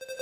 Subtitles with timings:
[0.00, 0.21] you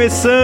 [0.00, 0.40] começando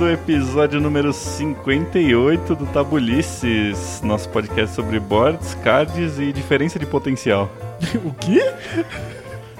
[0.00, 7.50] o episódio número 58 do Tabulices, nosso podcast sobre boards, cards e diferença de potencial.
[8.02, 8.50] O quê?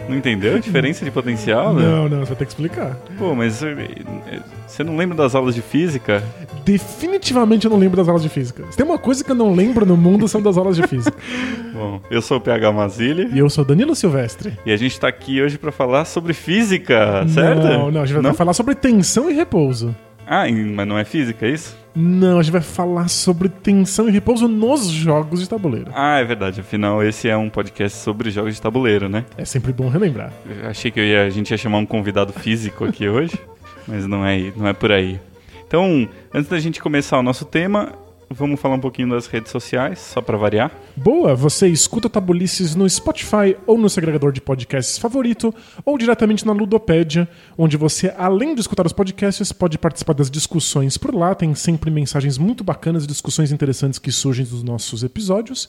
[0.09, 1.75] Não entendeu a diferença de potencial?
[1.75, 1.83] né?
[1.83, 2.97] Não, não, você ter que explicar.
[3.19, 3.75] Pô, mas eh,
[4.67, 6.23] você não lembra das aulas de física?
[6.65, 8.65] Definitivamente eu não lembro das aulas de física.
[8.71, 11.17] Se tem uma coisa que eu não lembro no mundo são das aulas de física.
[11.75, 14.59] Bom, eu sou o PH Mazili E eu sou Danilo Silvestre.
[14.65, 17.63] e a gente tá aqui hoje pra falar sobre física, certo?
[17.65, 19.95] Não, não, a gente vai falar sobre tensão e repouso.
[20.27, 20.45] Ah,
[20.75, 21.77] mas não é física, é isso?
[21.95, 25.91] Não, a gente vai falar sobre tensão e repouso nos jogos de tabuleiro.
[25.95, 26.61] Ah, é verdade.
[26.61, 29.25] Afinal, esse é um podcast sobre jogos de tabuleiro, né?
[29.37, 30.33] É sempre bom relembrar.
[30.47, 33.39] Eu achei que ia- a gente ia chamar um convidado físico aqui hoje,
[33.87, 35.21] mas não é, não é por aí.
[35.67, 37.95] Então, antes da gente começar o nosso tema,
[38.33, 40.71] vamos falar um pouquinho das redes sociais, só pra variar.
[40.97, 46.47] Boa, você escuta Tabulices no Spotify ou no seu agregador de podcasts favorito, ou diretamente
[46.47, 51.35] na Ludopédia, onde você, além de escutar os podcasts, pode participar das discussões por lá.
[51.35, 55.69] Tem sempre mensagens muito bacanas e discussões interessantes que surgem dos nossos episódios.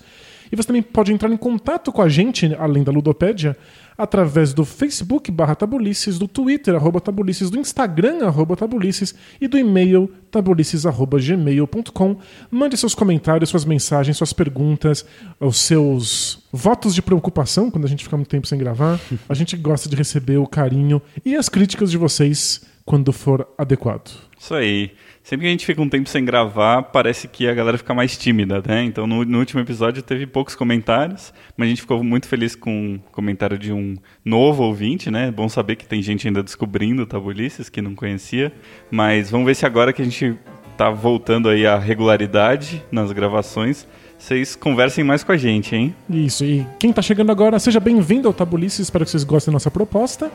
[0.53, 3.57] E você também pode entrar em contato com a gente, além da Ludopédia,
[3.97, 9.57] através do Facebook barra Tabulices, do Twitter, arroba Tabulices, do Instagram, arroba Tabulices, e do
[9.57, 12.17] e-mail tabulices, arroba gmail.com.
[12.51, 15.03] Mande seus comentários, suas mensagens, suas perguntas,
[15.39, 18.99] os seus votos de preocupação quando a gente fica muito tempo sem gravar.
[19.27, 24.11] A gente gosta de receber o carinho e as críticas de vocês quando for adequado.
[24.37, 24.91] Isso aí.
[25.23, 28.17] Sempre que a gente fica um tempo sem gravar, parece que a galera fica mais
[28.17, 28.83] tímida, né?
[28.83, 32.95] Então, no, no último episódio teve poucos comentários, mas a gente ficou muito feliz com
[32.95, 33.95] o comentário de um
[34.25, 35.31] novo ouvinte, né?
[35.31, 38.51] Bom saber que tem gente ainda descobrindo Tabulices, que não conhecia.
[38.91, 40.37] Mas vamos ver se agora que a gente
[40.75, 45.95] tá voltando aí à regularidade nas gravações, vocês conversem mais com a gente, hein?
[46.09, 49.55] Isso, e quem tá chegando agora, seja bem-vindo ao Tabulices, espero que vocês gostem da
[49.55, 50.31] nossa proposta.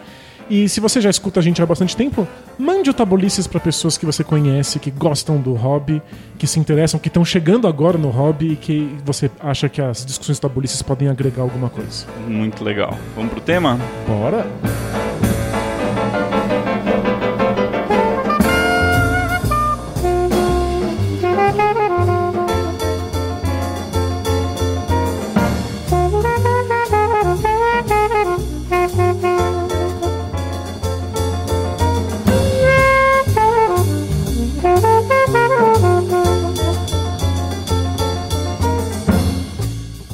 [0.51, 2.27] E se você já escuta a gente há bastante tempo,
[2.59, 6.03] mande o Tabulices para pessoas que você conhece, que gostam do hobby,
[6.39, 10.05] que se interessam, que estão chegando agora no hobby e que você acha que as
[10.05, 12.07] discussões do Tabulices podem agregar alguma coisa.
[12.27, 12.97] Muito legal.
[13.15, 13.79] Vamos pro tema?
[14.07, 14.47] Bora!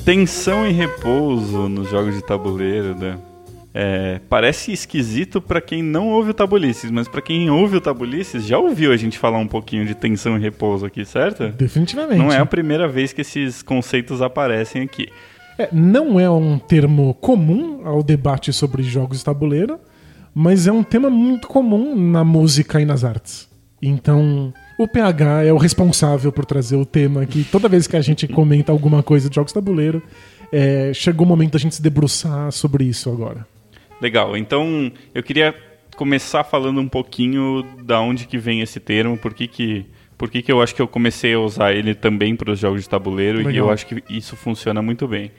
[0.05, 3.19] Tensão e repouso nos jogos de tabuleiro, né?
[3.73, 8.47] É, parece esquisito pra quem não ouve o Tabulices, mas pra quem ouve o Tabulices
[8.47, 11.49] já ouviu a gente falar um pouquinho de tensão e repouso aqui, certo?
[11.49, 12.19] Definitivamente.
[12.19, 15.09] Não é a primeira vez que esses conceitos aparecem aqui.
[15.59, 19.81] É, não é um termo comum ao debate sobre jogos de tabuleiro,
[20.35, 23.49] mas é um tema muito comum na música e nas artes.
[23.81, 27.45] Então, o PH é o responsável por trazer o tema aqui.
[27.45, 30.03] Toda vez que a gente comenta alguma coisa de jogos de tabuleiro,
[30.53, 33.47] é, chegou o momento da gente se debruçar sobre isso agora.
[34.01, 35.55] Legal, então eu queria
[35.97, 39.87] começar falando um pouquinho da onde que vem esse termo, por que que,
[40.19, 42.83] por que, que eu acho que eu comecei a usar ele também para os jogos
[42.83, 43.67] de tabuleiro e Legal.
[43.69, 45.31] eu acho que isso funciona muito bem.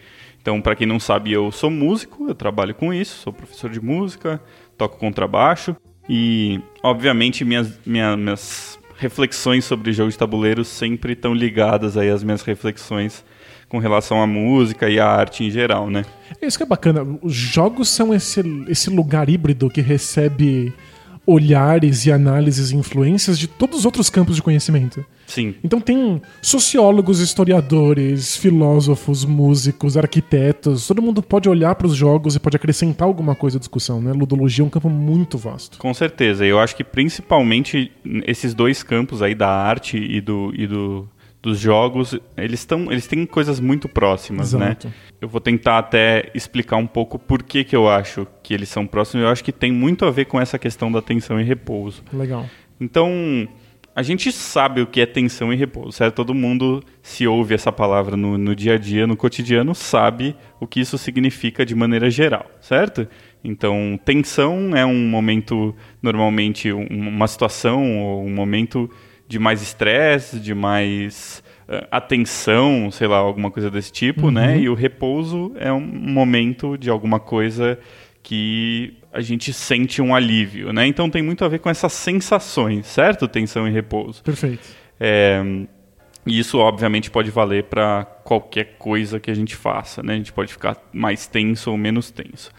[0.42, 3.82] Então, para quem não sabe, eu sou músico, eu trabalho com isso, sou professor de
[3.82, 4.40] música,
[4.78, 5.76] toco contrabaixo
[6.08, 12.24] e, obviamente, minhas, minha- minhas reflexões sobre jogos de tabuleiro sempre estão ligadas aí às
[12.24, 13.24] minhas reflexões
[13.68, 16.06] com relação à música e à arte em geral, né?
[16.42, 17.06] É Isso que é bacana.
[17.22, 20.74] Os jogos são esse, esse lugar híbrido que recebe
[21.26, 25.04] olhares e análises e influências de todos os outros campos de conhecimento.
[25.26, 32.36] Sim, Então tem sociólogos, historiadores, filósofos, músicos, arquitetos, todo mundo pode olhar para os jogos
[32.36, 34.14] e pode acrescentar alguma coisa à discussão, né?
[34.14, 35.80] Ludologia é um campo muito vasto.
[35.80, 36.46] Com certeza.
[36.46, 37.92] Eu acho que principalmente
[38.26, 41.10] esses dois campos aí da arte e do, e do,
[41.46, 44.88] dos jogos, eles, estão eles têm coisas muito próximas, Exato.
[44.88, 44.94] né?
[45.22, 48.86] Eu vou tentar até explicar um pouco por que, que eu acho que eles são
[48.86, 49.24] próximos.
[49.24, 52.04] Eu acho que tem muito a ver com essa questão da tensão e repouso.
[52.12, 52.46] Legal.
[52.80, 53.48] Então,
[53.96, 56.16] a gente sabe o que é tensão e repouso, certo?
[56.16, 60.68] Todo mundo, se ouve essa palavra no, no dia a dia, no cotidiano, sabe o
[60.68, 63.08] que isso significa de maneira geral, certo?
[63.44, 68.90] Então, tensão é um momento, normalmente, um- uma situação ou um momento
[69.28, 74.60] de mais estresse, de mais eh, atenção, sei lá, alguma coisa desse tipo, né?
[74.60, 77.80] E o repouso é um momento de alguma coisa
[78.22, 80.86] que a gente sente um alívio, né?
[80.86, 83.28] Então tem muito a ver com essas sensações, certo?
[83.28, 84.22] Tensão e repouso.
[84.24, 84.68] Perfeito.
[85.00, 85.42] É,
[86.26, 90.14] e isso, obviamente, pode valer para qualquer coisa que a gente faça, né?
[90.14, 92.52] A gente pode ficar mais tenso ou menos tenso.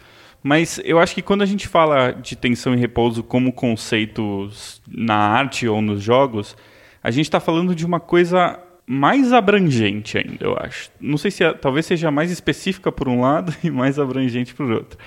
[0.43, 5.15] Mas eu acho que quando a gente fala de tensão e repouso como conceitos na
[5.15, 6.55] arte ou nos jogos,
[7.03, 10.89] a gente está falando de uma coisa mais abrangente ainda, eu acho.
[11.01, 14.71] Não sei se é- talvez seja mais específica por um lado e mais abrangente por
[14.71, 14.97] outro.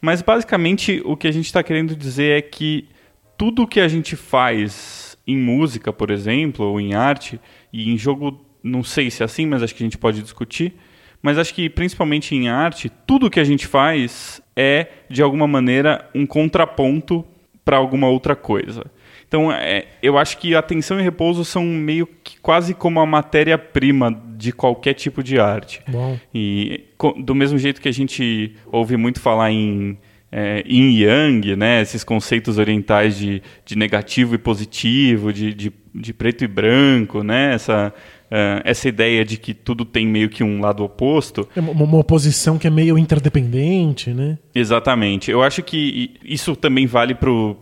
[0.00, 2.88] Mas basicamente o que a gente está querendo dizer é que
[3.36, 7.38] tudo que a gente faz em música, por exemplo, ou em arte,
[7.72, 10.74] e em jogo, não sei se é assim, mas acho que a gente pode discutir.
[11.20, 16.08] Mas acho que principalmente em arte, tudo que a gente faz é, de alguma maneira,
[16.14, 17.24] um contraponto
[17.64, 18.84] para alguma outra coisa.
[19.28, 24.22] Então, é, eu acho que atenção e repouso são meio que quase como a matéria-prima
[24.36, 25.82] de qualquer tipo de arte.
[25.88, 26.18] Bom.
[26.32, 26.84] E
[27.18, 29.98] do mesmo jeito que a gente ouve muito falar em
[30.30, 36.12] é, yin yang, né, esses conceitos orientais de, de negativo e positivo, de, de, de
[36.12, 37.92] preto e branco, né, essa,
[38.30, 41.98] eh, essa ideia de que tudo tem meio que um lado oposto, É uma, uma
[41.98, 44.38] oposição que é meio interdependente, né?
[44.54, 45.30] Exatamente.
[45.30, 47.54] Eu acho que isso também vale pro,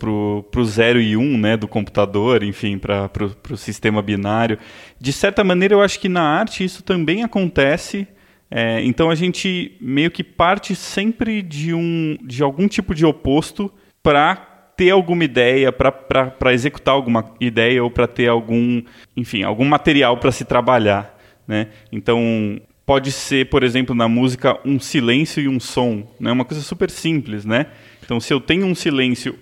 [0.51, 4.59] pro 0 e 1 um, né, do computador, enfim, para pro sistema binário.
[5.01, 8.07] De certa maneira, eu acho que na arte isso também acontece.
[8.51, 13.71] É, então a gente meio que parte sempre de, um, de algum tipo de oposto
[14.03, 18.83] para ter alguma ideia, para executar alguma ideia ou para ter algum,
[19.17, 21.19] enfim, algum material para se trabalhar.
[21.47, 21.69] Né?
[21.93, 26.07] Então, pode ser, por exemplo, na música, um silêncio e um som.
[26.21, 26.33] É né?
[26.33, 27.67] uma coisa super simples, né?
[28.05, 29.39] Então, se eu tenho um silêncio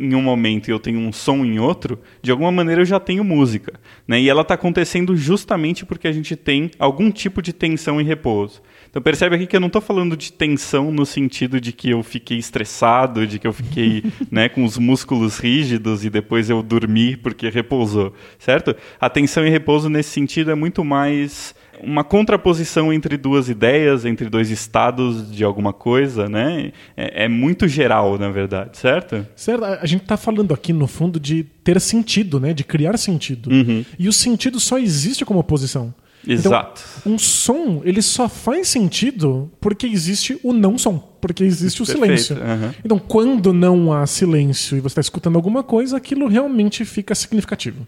[0.00, 3.00] em um momento e eu tenho um som em outro, de alguma maneira eu já
[3.00, 3.78] tenho música.
[4.06, 4.20] Né?
[4.20, 8.62] E ela está acontecendo justamente porque a gente tem algum tipo de tensão e repouso.
[8.88, 12.02] Então percebe aqui que eu não estou falando de tensão no sentido de que eu
[12.02, 17.16] fiquei estressado, de que eu fiquei né, com os músculos rígidos e depois eu dormi
[17.16, 18.74] porque repousou, certo?
[19.00, 24.28] A tensão e repouso nesse sentido é muito mais uma contraposição entre duas ideias, entre
[24.28, 26.72] dois estados de alguma coisa, né?
[26.96, 29.26] É, é muito geral, na verdade, certo?
[29.34, 29.64] Certo?
[29.64, 32.52] A gente está falando aqui, no fundo, de ter sentido, né?
[32.52, 33.50] De criar sentido.
[33.50, 33.84] Uhum.
[33.98, 35.94] E o sentido só existe como oposição.
[36.26, 36.82] Exato.
[37.00, 41.86] Então, um som, ele só faz sentido porque existe o não som, porque existe o
[41.86, 42.36] Perfeito, silêncio.
[42.36, 42.74] aham.
[42.84, 47.86] Então, quando não há silêncio e você está escutando alguma coisa, aquilo realmente fica significativo.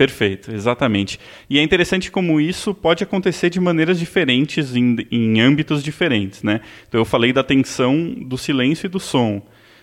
[0.00, 1.20] Perfeito, exatamente.
[1.50, 6.62] E é interessante como isso pode acontecer de maneiras diferentes em, em âmbitos diferentes, né?
[6.88, 9.42] Então eu falei da tensão do silêncio e do som,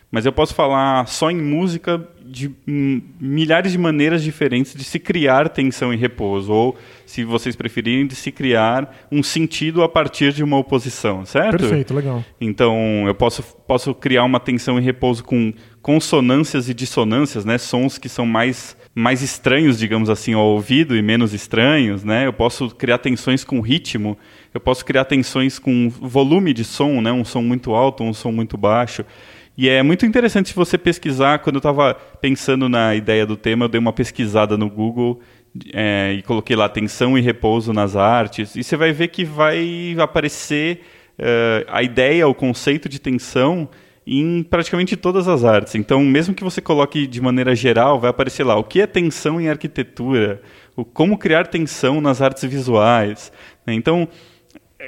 [0.09, 5.49] mas eu posso falar só em música de milhares de maneiras diferentes de se criar
[5.49, 10.43] tensão e repouso, ou, se vocês preferirem, de se criar um sentido a partir de
[10.43, 11.59] uma oposição, certo?
[11.59, 12.23] Perfeito, legal.
[12.39, 17.57] Então, eu posso, posso criar uma tensão e repouso com consonâncias e dissonâncias, né?
[17.57, 22.25] Sons que são mais, mais estranhos, digamos assim, ao ouvido e menos estranhos, né?
[22.25, 24.17] Eu posso criar tensões com ritmo,
[24.51, 27.11] eu posso criar tensões com volume de som, né?
[27.11, 29.05] Um som muito alto, um som muito baixo.
[29.55, 31.37] E é muito interessante você pesquisar.
[31.39, 35.21] Quando eu estava pensando na ideia do tema, eu dei uma pesquisada no Google
[35.71, 38.55] é, e coloquei lá tensão e repouso nas artes.
[38.55, 40.81] E você vai ver que vai aparecer
[41.19, 43.69] é, a ideia, o conceito de tensão
[44.09, 45.75] em praticamente todas as artes.
[45.75, 49.39] Então, mesmo que você coloque de maneira geral, vai aparecer lá o que é tensão
[49.41, 50.41] em arquitetura,
[50.77, 53.33] o como criar tensão nas artes visuais.
[53.65, 53.73] Né?
[53.73, 54.07] Então,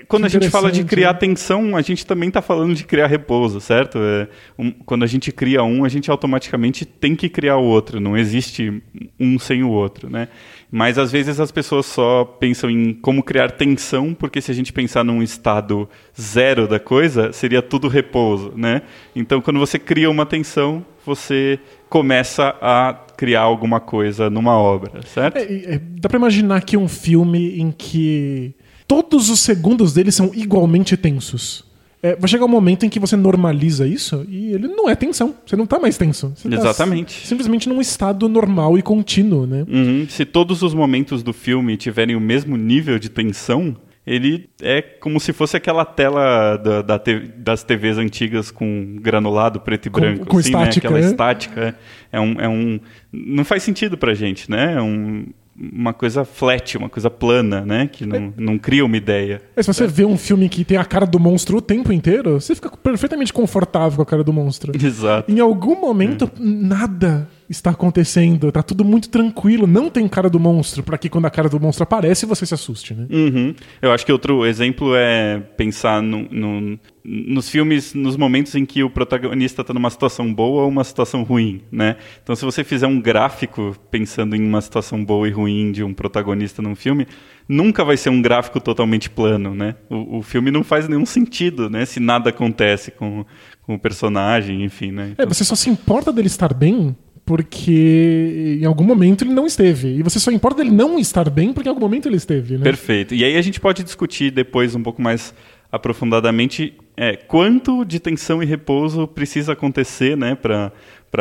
[0.08, 1.20] quando Que a gente fala de criar né?
[1.20, 3.98] tensão, a gente também está falando de criar repouso, certo?
[3.98, 8.00] É, um- quando a gente cria um, a gente automaticamente tem que criar o outro.
[8.00, 8.82] Não existe
[9.20, 10.30] um sem o outro, né?
[10.72, 14.72] Mas às vezes as pessoas só pensam em como criar tensão, porque se a gente
[14.72, 18.84] pensar num estado zero da coisa, seria tudo repouso, né?
[19.16, 21.60] Então, quando você cria uma tensão, você
[21.90, 25.38] começa a criar alguma coisa numa obra, certo?
[25.38, 28.54] É, é, dá pra imaginar aqui um filme em que
[28.88, 31.69] todos os segundos dele são igualmente tensos.
[32.02, 35.36] É, vai chegar um momento em que você normaliza isso e ele não é tensão.
[35.46, 36.32] Você não tá mais tenso.
[36.36, 37.28] Você tá Exatamente.
[37.28, 39.66] simplesmente num estado normal e contínuo, né?
[39.68, 40.06] Uhum.
[40.10, 43.76] Se todos os momentos do filme tiverem o mesmo nível de tensão,
[44.08, 49.60] ele é como se fosse aquela tela da, da te- das TVs antigas com granulado
[49.60, 50.96] preto e Com- branco, com assim, estática, né?
[50.96, 51.12] Aquela né?
[51.12, 51.76] estática.
[52.12, 52.80] É um, é um,
[53.12, 54.76] não faz sentido pra gente, né?
[54.78, 55.26] É um,
[55.60, 57.88] uma coisa flat, uma coisa plana, né?
[57.92, 59.42] Que não, não cria uma ideia.
[59.56, 62.40] Mas se você vê um filme que tem a cara do monstro o tempo inteiro,
[62.40, 64.72] você fica perfeitamente confortável com a cara do monstro.
[64.82, 65.30] Exato.
[65.32, 70.84] Em algum momento, nada está acontecendo, tá tudo muito tranquilo, não tem cara do monstro,
[70.84, 73.08] pra que quando a cara do monstro aparece você se assuste, né?
[73.10, 73.56] Uhum.
[73.82, 78.84] Eu acho que outro exemplo é pensar no, no- nos filmes, nos momentos em que
[78.84, 81.96] o protagonista está numa situação boa ou uma situação ruim, né?
[82.22, 85.92] Então, se você fizer um gráfico pensando em uma situação boa e ruim de um
[85.94, 87.08] protagonista num filme,
[87.48, 89.76] nunca vai ser um gráfico totalmente plano, né?
[89.90, 91.84] O, o filme não faz nenhum sentido, né?
[91.86, 93.26] Se nada acontece com,
[93.64, 95.14] com o personagem, enfim, né?
[95.18, 96.96] É, você só se importa dele estar bem
[97.26, 99.98] porque em algum momento ele não esteve.
[99.98, 102.64] E você só importa dele não estar bem porque em algum momento ele esteve, né?
[102.64, 103.14] Perfeito.
[103.14, 105.34] E aí a gente pode discutir depois um pouco mais
[105.72, 110.72] aprofundadamente é, quanto de tensão e repouso precisa acontecer né, para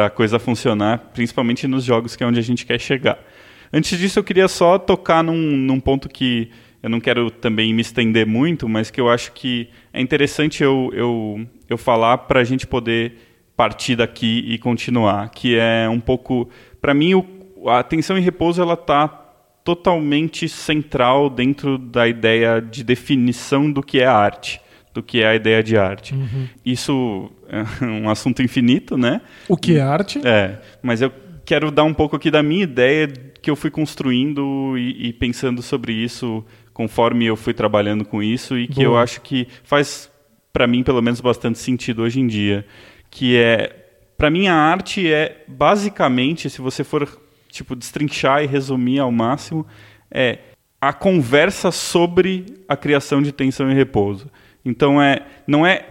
[0.06, 3.18] a coisa funcionar, principalmente nos jogos que é onde a gente quer chegar.
[3.72, 6.50] Antes disso, eu queria só tocar num, num ponto que
[6.82, 10.90] eu não quero também me estender muito, mas que eu acho que é interessante eu,
[10.94, 13.27] eu, eu falar para a gente poder
[13.58, 16.48] partir daqui e continuar, que é um pouco,
[16.80, 19.08] para mim, o, a atenção e repouso ela está
[19.64, 24.60] totalmente central dentro da ideia de definição do que é arte,
[24.94, 26.14] do que é a ideia de arte.
[26.64, 29.20] Isso é um assunto infinito, né?
[29.48, 30.20] O que é arte?
[30.24, 31.12] É, mas eu
[31.44, 33.08] quero dar um pouco aqui da minha ideia
[33.42, 38.56] que eu fui construindo e, e pensando sobre isso conforme eu fui trabalhando com isso
[38.56, 38.86] e que Boa.
[38.86, 40.08] eu acho que faz
[40.52, 42.64] para mim pelo menos bastante sentido hoje em dia,
[43.10, 43.74] que é
[44.16, 47.08] para mim a arte é basicamente, se você for
[47.48, 49.66] tipo destrinchar e resumir ao máximo,
[50.10, 50.38] é
[50.80, 54.30] a conversa sobre a criação de tensão e repouso.
[54.64, 55.86] Então é não é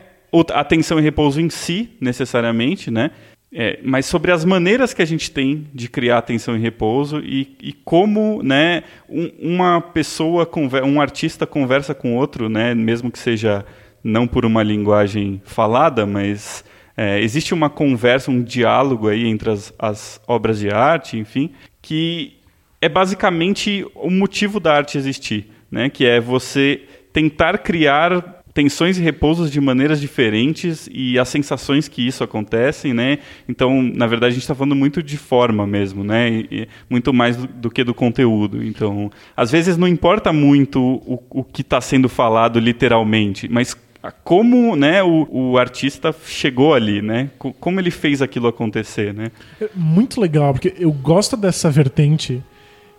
[0.54, 3.12] a tensão e repouso em si necessariamente, né?
[3.52, 7.56] É, mas sobre as maneiras que a gente tem de criar atenção e repouso e,
[7.62, 10.48] e como né, um- uma pessoa,
[10.86, 13.66] um artista conversa com outro, né, mesmo que seja
[14.04, 16.64] não por uma linguagem falada, mas
[16.98, 22.38] é, existe uma conversa, um diálogo aí entre as, as obras de arte, enfim, que
[22.82, 25.90] é basicamente o motivo da arte existir, né?
[25.90, 26.82] Que é você
[27.14, 33.20] tentar criar tensões e repousos de maneiras diferentes e as sensações que isso acontecem, né?
[33.48, 36.28] Então, na verdade, a gente está falando muito de forma mesmo, né?
[36.50, 38.64] E- muito mais do, que do conteúdo.
[38.64, 43.76] Então, às vezes não importa muito o, o que está sendo falado literalmente, mas
[44.24, 47.30] como né, o, o artista chegou ali, né?
[47.38, 49.32] Co- Como ele fez aquilo acontecer, né?
[49.62, 52.42] É muito legal, porque eu gosto dessa vertente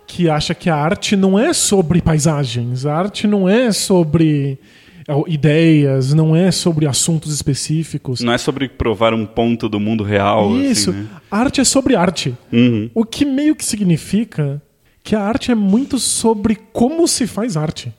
[0.05, 4.57] que acha que a arte não é sobre paisagens, a arte não é sobre
[5.07, 8.21] é, ideias, não é sobre assuntos específicos.
[8.21, 10.55] Não é sobre provar um ponto do mundo real.
[10.59, 11.07] Isso, Assim, né?
[11.29, 12.35] a arte é sobre arte.
[12.51, 12.89] Uhum.
[12.93, 14.61] O que meio que significa
[15.03, 17.93] que a arte é muito sobre como se faz arte.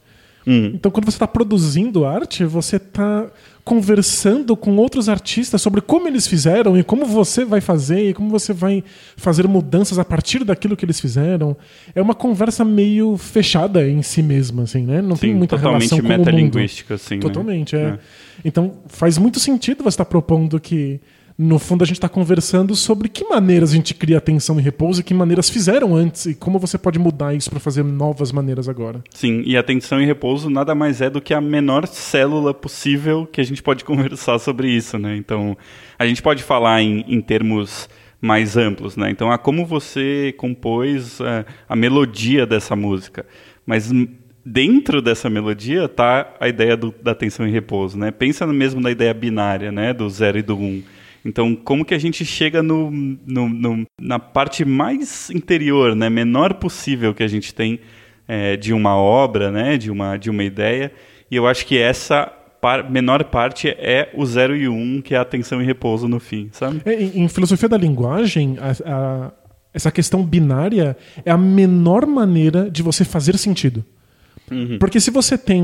[0.46, 0.72] Hum.
[0.74, 3.30] Então, quando você está produzindo arte, você está
[3.62, 8.30] conversando com outros artistas sobre como eles fizeram e como você vai fazer e como
[8.30, 8.82] você vai
[9.16, 11.56] fazer mudanças a partir daquilo que eles fizeram.
[11.94, 15.02] É uma conversa meio fechada em si mesma, assim, né?
[15.02, 16.18] Não tem Sim, muita totalmente relação com o mundo.
[16.18, 17.16] metalinguística, assim.
[17.16, 17.20] né?
[17.20, 17.98] Totalmente, é.
[18.44, 20.98] Então faz muito sentido você estar propondo que,
[21.42, 25.00] no fundo, a gente está conversando sobre que maneiras a gente cria atenção e repouso
[25.00, 28.68] e que maneiras fizeram antes e como você pode mudar isso para fazer novas maneiras
[28.68, 29.02] agora.
[29.08, 33.40] Sim, e atenção e repouso nada mais é do que a menor célula possível que
[33.40, 35.16] a gente pode conversar sobre isso, né?
[35.16, 35.56] Então,
[35.98, 37.88] a gente pode falar em, em termos
[38.20, 39.10] mais amplos, né?
[39.10, 43.24] Então, a como você compôs é, a melodia dessa música.
[43.64, 43.90] Mas
[44.44, 48.10] dentro dessa melodia tá a ideia do- da atenção e repouso, né?
[48.10, 49.94] Pensa mesmo na ideia binária, né?
[49.94, 50.82] Do zero e do um.
[51.24, 56.54] Então, como que a gente chega no, no- no- na parte mais interior, né, menor
[56.54, 57.78] possível que a gente tem
[58.26, 60.92] é, de uma obra, né, de uma, de uma ideia?
[61.30, 62.26] E eu acho que essa
[62.60, 66.06] par- menor parte é o zero e o um, que é a atenção e repouso
[66.08, 66.80] no fim, sabe?
[66.84, 69.32] É, Em, em filosofia da linguagem, a- a-
[69.74, 73.84] essa questão binária é a menor maneira de você fazer sentido.
[74.80, 75.62] Porque se você tem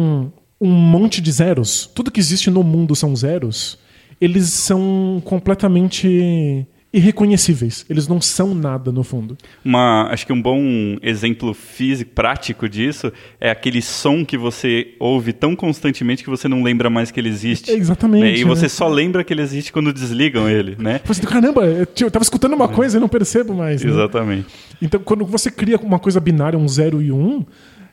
[0.61, 3.79] um monte de zeros, tudo que existe no mundo são zeros,
[4.21, 7.85] eles são completamente irreconhecíveis.
[7.91, 9.37] Eles não são nada no fundo.
[9.63, 15.35] Uma, acho que um bom exemplo físico, prático disso é aquele som que você ouve
[15.35, 17.71] tão constantemente que você não lembra mais que ele existe.
[17.71, 18.23] Exatamente.
[18.23, 18.37] Né?
[18.37, 18.49] E né?
[18.49, 21.01] você só lembra que ele existe quando desligam ele, né?
[21.05, 23.83] Você, caramba, eu tava escutando uma coisa e não percebo mais.
[23.85, 23.91] Né?
[23.91, 24.47] Exatamente.
[24.81, 27.45] Então, quando você cria uma coisa binária, um zero e um,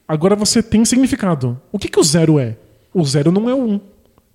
[0.07, 1.59] agora você tem significado.
[1.71, 2.55] O que, que o zero é?
[2.93, 3.81] O zero não é o um.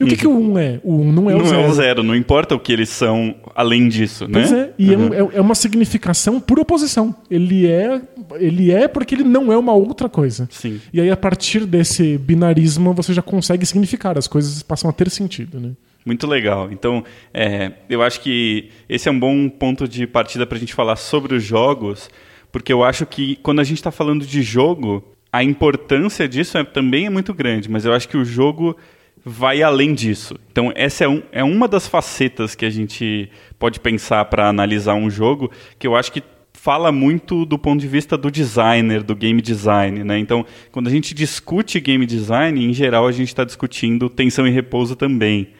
[0.00, 0.80] E o que, que o 1 um é?
[0.84, 1.52] O 1 um não é o zero.
[1.52, 4.32] Não é o zero, não importa o que eles são além disso, né?
[4.32, 5.12] Pois é, e uhum.
[5.12, 7.12] é, é, uma significação por oposição.
[7.28, 8.00] Ele é,
[8.36, 10.48] ele é porque ele não é uma outra coisa.
[10.52, 10.80] Sim.
[10.92, 15.10] E aí, a partir desse binarismo, você já consegue significar, as coisas passam a ter
[15.10, 15.72] sentido, né?
[16.06, 16.70] Muito legal.
[16.70, 20.74] Então, é, eu acho que esse é um bom ponto de partida para a gente
[20.74, 22.08] falar sobre os jogos,
[22.52, 26.62] porque eu acho que quando a gente está falando de jogo, a importância disso é,
[26.62, 28.76] também é muito grande, mas eu acho que o jogo
[29.24, 30.36] vai além disso.
[30.50, 34.94] Então, essa é, um, é uma das facetas que a gente pode pensar para analisar
[34.94, 36.22] um jogo, que eu acho que
[36.52, 40.02] fala muito do ponto de vista do designer, do game design.
[40.02, 40.18] Né?
[40.18, 44.50] Então, quando a gente discute game design, em geral a gente está discutindo tensão e
[44.50, 45.50] repouso também.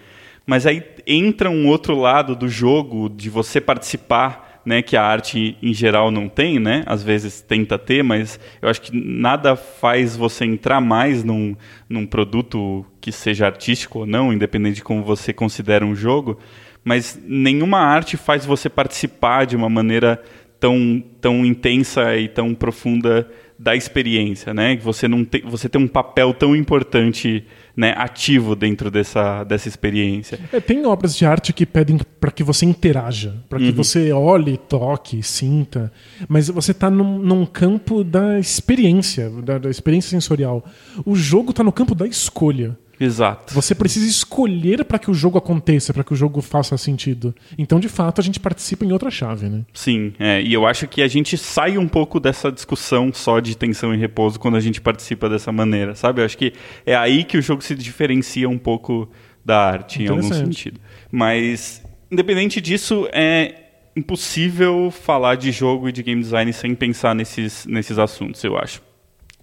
[0.45, 5.57] Mas aí entra um outro lado do jogo, de você participar né, que a arte
[5.63, 6.83] em geral não tem, né?
[6.85, 11.57] Às vezes tenta ter, mas eu acho que nada faz você entrar mais num,
[11.89, 16.39] num produto que seja artístico ou não, independente de como você considera um jogo.
[16.85, 20.23] Mas nenhuma arte faz você participar de uma maneira
[20.61, 23.27] tão, tão intensa e tão profunda
[23.59, 24.77] da experiência, né?
[24.83, 27.43] Você não tem, você tem um papel tão importante,
[27.79, 30.37] né, ativo dentro dessa, dessa experiência.
[30.53, 33.73] É, tem obras de arte que pedem para que você interaja, para que uhum.
[33.73, 35.93] você olhe, toque, sinta,
[36.27, 40.65] mas você está num, num, campo da experiência, da, da experiência sensorial.
[41.07, 42.77] O jogo está no campo da escolha.
[43.01, 43.55] Exato.
[43.55, 47.35] Você precisa escolher para que o jogo aconteça, para que o jogo faça sentido.
[47.57, 49.65] Então, de fato, a gente participa em outra chave, né?
[49.73, 53.57] Sim, é, e eu acho que a gente sai um pouco dessa discussão só de
[53.57, 56.21] tensão e repouso quando a gente participa dessa maneira, sabe?
[56.21, 56.53] Eu acho que
[56.85, 59.09] é aí que o jogo se diferencia um pouco
[59.45, 60.81] da arte, em algum sentido.
[61.11, 63.55] Mas, independente disso, é
[63.97, 68.83] impossível falar de jogo e de game design sem pensar nesses, nesses assuntos, eu acho.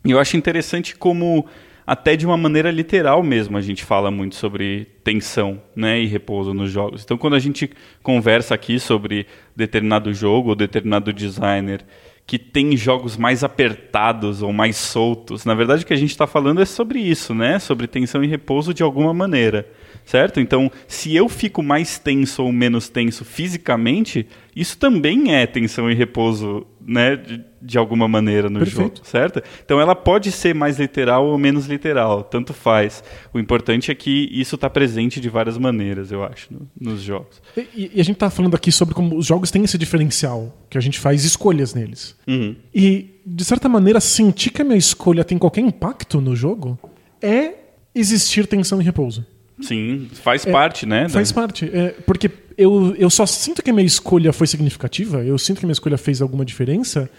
[0.04, 1.46] E eu acho interessante como
[1.86, 6.54] até de uma maneira literal mesmo a gente fala muito sobre tensão né, e repouso
[6.54, 7.04] nos jogos.
[7.04, 7.70] Então, quando a gente
[8.02, 11.86] conversa aqui sobre determinado jogo ou determinado designer
[12.28, 16.26] que tem jogos mais apertados ou mais soltos, na verdade o que a gente está
[16.26, 17.60] falando é sobre isso, né?
[17.60, 19.68] Sobre tensão e repouso de alguma maneira,
[20.04, 20.40] certo?
[20.40, 25.94] Então, se eu fico mais tenso ou menos tenso fisicamente, isso também é tensão e
[25.94, 27.18] repouso, né?
[27.18, 28.98] De, de alguma maneira no Perfeito.
[28.98, 29.42] jogo, certo?
[29.64, 33.04] Então ela pode ser mais literal ou menos literal, tanto faz.
[33.34, 37.42] O importante é que isso está presente de várias maneiras, eu acho, no, nos jogos.
[37.58, 40.78] E, e, a gente está falando aqui sobre como os jogos têm esse diferencial, que
[40.78, 42.16] a gente faz escolhas neles.
[42.28, 42.56] Uhum.
[42.74, 46.80] E, de certa maneira, sentir que a minha escolha tem qualquer impacto no jogo
[47.22, 47.56] é
[47.96, 49.26] existir tensão e repouso.
[49.62, 51.08] Sim, faz é, parte, né?
[51.08, 51.70] Faz parte.
[51.72, 55.66] É, porque eu, eu só sinto que a minha escolha foi significativa, eu sinto que
[55.66, 57.10] a minha escolha fez alguma diferença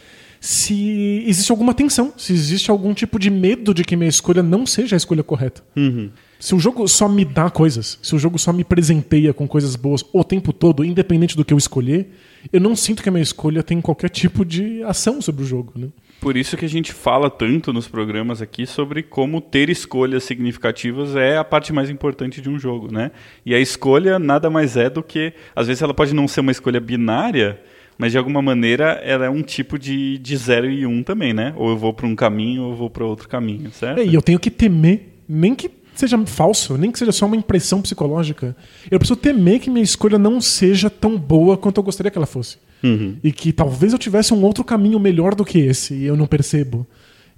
[0.40, 4.66] se existe alguma tensão, se existe algum tipo de medo de que minha escolha não
[4.66, 5.62] seja a escolha correta.
[5.75, 6.11] Uhum.
[6.38, 9.75] Se o jogo só me dá coisas, se o jogo só me presenteia com coisas
[9.75, 12.12] boas o tempo todo, independente do que eu escolher,
[12.53, 15.72] eu não sinto que a minha escolha tem qualquer tipo de ação sobre o jogo.
[15.75, 15.88] Né?
[16.20, 21.14] Por isso que a gente fala tanto nos programas aqui sobre como ter escolhas significativas
[21.14, 23.11] é a parte mais importante de um jogo, né?
[23.44, 26.50] E a escolha nada mais é do que, às vezes ela pode não ser uma
[26.50, 27.61] escolha binária,
[27.98, 31.52] mas de alguma maneira ela é um tipo de, de zero e um também, né?
[31.57, 34.00] Ou eu vou para um caminho ou eu vou para outro caminho, certo?
[34.00, 37.37] É, e eu tenho que temer, nem que seja falso, nem que seja só uma
[37.37, 38.57] impressão psicológica.
[38.90, 42.26] Eu preciso temer que minha escolha não seja tão boa quanto eu gostaria que ela
[42.26, 42.59] fosse.
[42.87, 43.16] Uhum.
[43.22, 46.27] E que talvez eu tivesse um outro caminho melhor do que esse e eu não
[46.27, 46.87] percebo.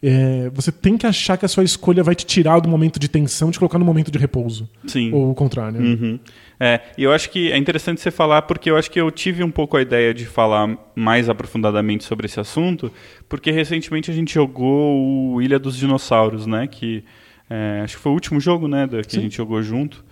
[0.00, 3.08] É, você tem que achar que a sua escolha vai te tirar do momento de
[3.08, 4.68] tensão te colocar no momento de repouso.
[4.86, 5.12] Sim.
[5.12, 5.80] Ou o contrário.
[5.80, 6.20] Uhum.
[6.60, 9.42] É, e eu acho que é interessante você falar, porque eu acho que eu tive
[9.42, 12.92] um pouco a ideia de falar mais aprofundadamente sobre esse assunto,
[13.28, 16.66] porque recentemente a gente jogou o Ilha dos Dinossauros, né?
[16.66, 17.04] Que
[17.50, 18.88] é, acho que foi o último jogo, né?
[18.88, 19.18] Que Sim.
[19.18, 20.04] a gente jogou junto.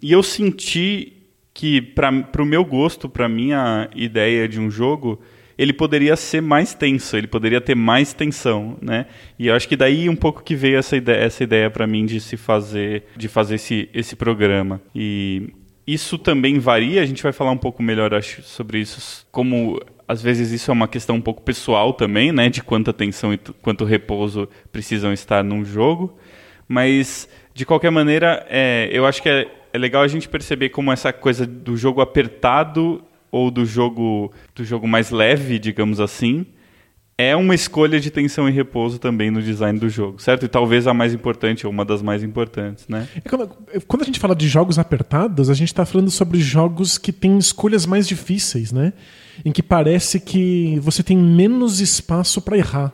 [0.00, 1.23] E eu senti
[1.54, 5.22] que, para o meu gosto, para minha ideia de um jogo,
[5.56, 9.06] ele poderia ser mais tenso, ele poderia ter mais tensão, né?
[9.38, 12.04] E eu acho que daí um pouco que veio essa ideia, essa ideia para mim
[12.04, 14.82] de se fazer, de fazer esse, esse programa.
[14.92, 15.52] E
[15.86, 20.20] isso também varia, a gente vai falar um pouco melhor acho, sobre isso, como às
[20.20, 23.84] vezes isso é uma questão um pouco pessoal também, né, de quanta atenção e quanto
[23.84, 26.18] repouso precisam estar num jogo,
[26.66, 30.92] mas de qualquer maneira, é, eu acho que é, é legal a gente perceber como
[30.92, 36.46] essa coisa do jogo apertado ou do jogo do jogo mais leve, digamos assim,
[37.18, 40.44] é uma escolha de tensão e repouso também no design do jogo, certo?
[40.44, 43.08] E talvez a mais importante, ou uma das mais importantes, né?
[43.16, 43.48] É quando,
[43.88, 47.36] quando, a gente fala de jogos apertados, a gente está falando sobre jogos que têm
[47.36, 48.92] escolhas mais difíceis, né?
[49.44, 52.92] Em que parece que você tem menos espaço para errar.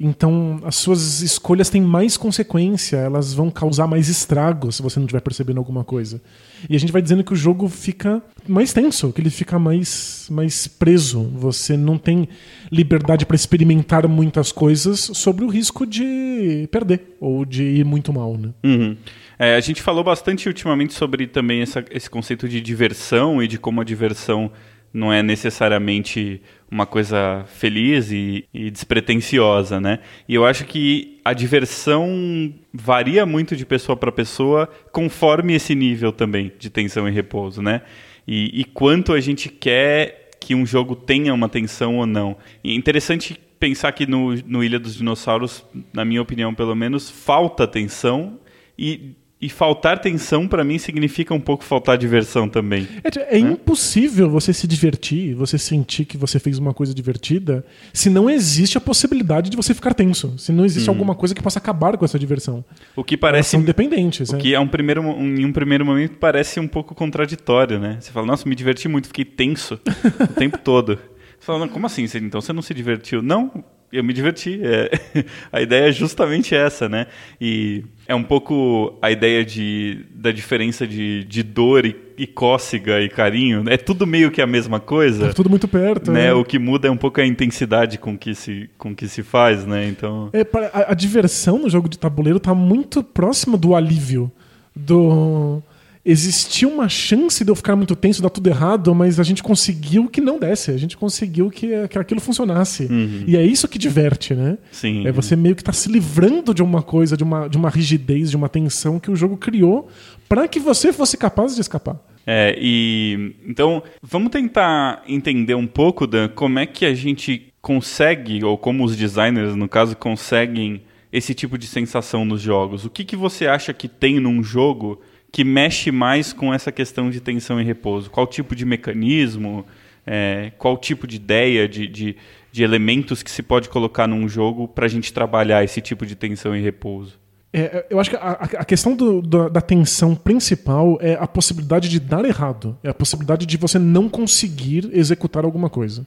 [0.00, 5.06] Então, as suas escolhas têm mais consequência, elas vão causar mais estragos se você não
[5.06, 6.22] estiver percebendo alguma coisa.
[6.70, 10.28] E a gente vai dizendo que o jogo fica mais tenso, que ele fica mais,
[10.30, 11.22] mais preso.
[11.34, 12.28] Você não tem
[12.70, 18.38] liberdade para experimentar muitas coisas sobre o risco de perder ou de ir muito mal.
[18.38, 18.50] Né?
[18.62, 18.96] Uhum.
[19.36, 23.58] É, a gente falou bastante ultimamente sobre também essa, esse conceito de diversão e de
[23.58, 24.50] como a diversão
[24.92, 30.00] não é necessariamente uma coisa feliz e, e, despretensiosa, né?
[30.28, 36.12] E eu acho que a diversão varia muito de pessoa para pessoa conforme esse nível
[36.12, 37.82] também de tensão e repouso, né?
[38.26, 42.36] E, e quanto a gente quer que um jogo tenha uma tensão ou não.
[42.62, 47.10] E é interessante pensar que no, no Ilha dos Dinossauros, na minha opinião pelo menos,
[47.10, 48.38] falta tensão
[48.78, 52.88] e e faltar tensão, para mim, significa um pouco faltar diversão também.
[53.04, 53.50] É, é né?
[53.50, 58.76] impossível você se divertir, você sentir que você fez uma coisa divertida, se não existe
[58.76, 60.36] a possibilidade de você ficar tenso.
[60.36, 60.92] Se não existe hum.
[60.92, 62.64] alguma coisa que possa acabar com essa diversão.
[62.96, 63.38] O que parece.
[63.38, 64.30] Elas são dependentes.
[64.30, 64.38] O é.
[64.40, 67.98] que é um primeiro, um, em um primeiro momento parece um pouco contraditório, né?
[68.00, 69.80] Você fala, nossa, me diverti muito, fiquei tenso
[70.20, 70.98] o tempo todo.
[71.38, 72.06] Você fala, como assim?
[72.16, 73.22] Então você não se divertiu?
[73.22, 74.60] Não, eu me diverti.
[74.62, 74.90] É,
[75.52, 77.06] a ideia é justamente essa, né?
[77.40, 83.02] E é um pouco a ideia de, da diferença de, de dor e, e cócega
[83.02, 83.64] e carinho.
[83.68, 85.26] É tudo meio que a mesma coisa.
[85.26, 86.10] É tudo muito perto.
[86.10, 86.22] Né?
[86.22, 86.32] né?
[86.32, 89.66] O que muda é um pouco a intensidade com que se, com que se faz,
[89.66, 89.86] né?
[89.86, 90.30] Então...
[90.32, 90.40] É,
[90.72, 94.32] a, a diversão no jogo de tabuleiro está muito próxima do alívio.
[94.74, 95.62] Do
[96.10, 100.08] existia uma chance de eu ficar muito tenso, dar tudo errado, mas a gente conseguiu
[100.08, 100.70] que não desse.
[100.70, 102.84] A gente conseguiu que, que aquilo funcionasse.
[102.84, 103.24] Uhum.
[103.26, 104.56] E é isso que diverte, né?
[104.72, 105.06] Sim.
[105.06, 108.30] É você meio que tá se livrando de uma coisa, de uma, de uma rigidez,
[108.30, 109.88] de uma tensão que o jogo criou
[110.26, 112.00] para que você fosse capaz de escapar.
[112.26, 118.42] É, e então vamos tentar entender um pouco da como é que a gente consegue,
[118.42, 122.84] ou como os designers, no caso, conseguem esse tipo de sensação nos jogos.
[122.86, 127.10] O que, que você acha que tem num jogo que mexe mais com essa questão
[127.10, 128.10] de tensão e repouso?
[128.10, 129.66] Qual tipo de mecanismo,
[130.06, 132.16] é, qual tipo de ideia, de, de,
[132.50, 136.14] de, elementos que se pode colocar num jogo para a gente trabalhar esse tipo de
[136.14, 137.18] tensão e repouso?
[137.52, 141.98] É, eu acho que a, a questão do, da tensão principal é a possibilidade de
[141.98, 146.06] dar errado, é a possibilidade de você não conseguir executar alguma coisa.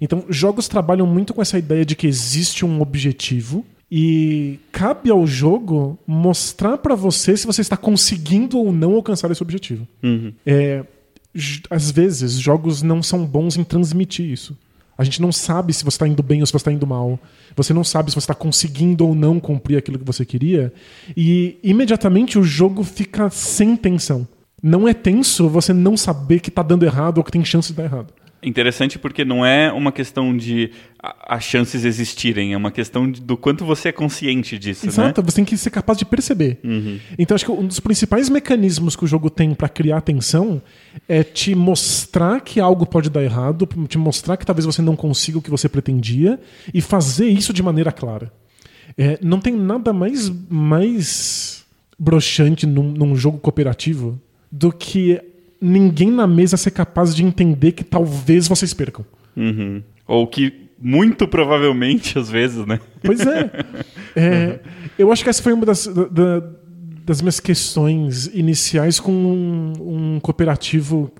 [0.00, 5.26] Então, jogos trabalham muito com essa ideia de que existe um objetivo e cabe ao
[5.26, 9.86] jogo mostrar para você se você está conseguindo ou não alcançar esse objetivo.
[10.02, 10.32] Uhum.
[10.44, 10.84] É,
[11.70, 14.56] às vezes, jogos não são bons em transmitir isso.
[14.96, 17.18] A gente não sabe se você está indo bem ou se você está indo mal.
[17.56, 20.72] Você não sabe se você está conseguindo ou não cumprir aquilo que você queria.
[21.16, 24.26] E imediatamente o jogo fica sem tensão.
[24.60, 27.74] Não é tenso você não saber que está dando errado ou que tem chance de
[27.74, 28.12] dar errado.
[28.42, 30.70] Interessante porque não é uma questão de
[31.02, 34.86] as chances existirem, é uma questão de, do quanto você é consciente disso.
[34.86, 34.92] Né?
[34.92, 35.28] Exato, né?
[35.28, 36.58] você tem que ser capaz de perceber.
[36.62, 37.00] Uhum.
[37.18, 40.62] Então acho que um dos principais mecanismos que o jogo tem para criar atenção
[41.08, 45.38] é te mostrar que algo pode dar errado, te mostrar que talvez você não consiga
[45.38, 46.38] o que você pretendia
[46.72, 48.32] e fazer isso de maneira clara.
[48.96, 51.64] É, não tem nada mais, mais
[51.98, 54.20] broxante num, num jogo cooperativo
[54.50, 55.20] do que
[55.60, 59.04] ninguém na mesa ser capaz de entender que talvez vocês percam.
[59.36, 59.82] Uhum.
[60.06, 62.80] Ou que muito provavelmente, às vezes, né?
[63.02, 63.50] Pois é.
[64.14, 64.60] é
[64.98, 66.42] eu acho que essa foi uma das, da,
[67.04, 71.10] das minhas questões iniciais com um, um, cooperativo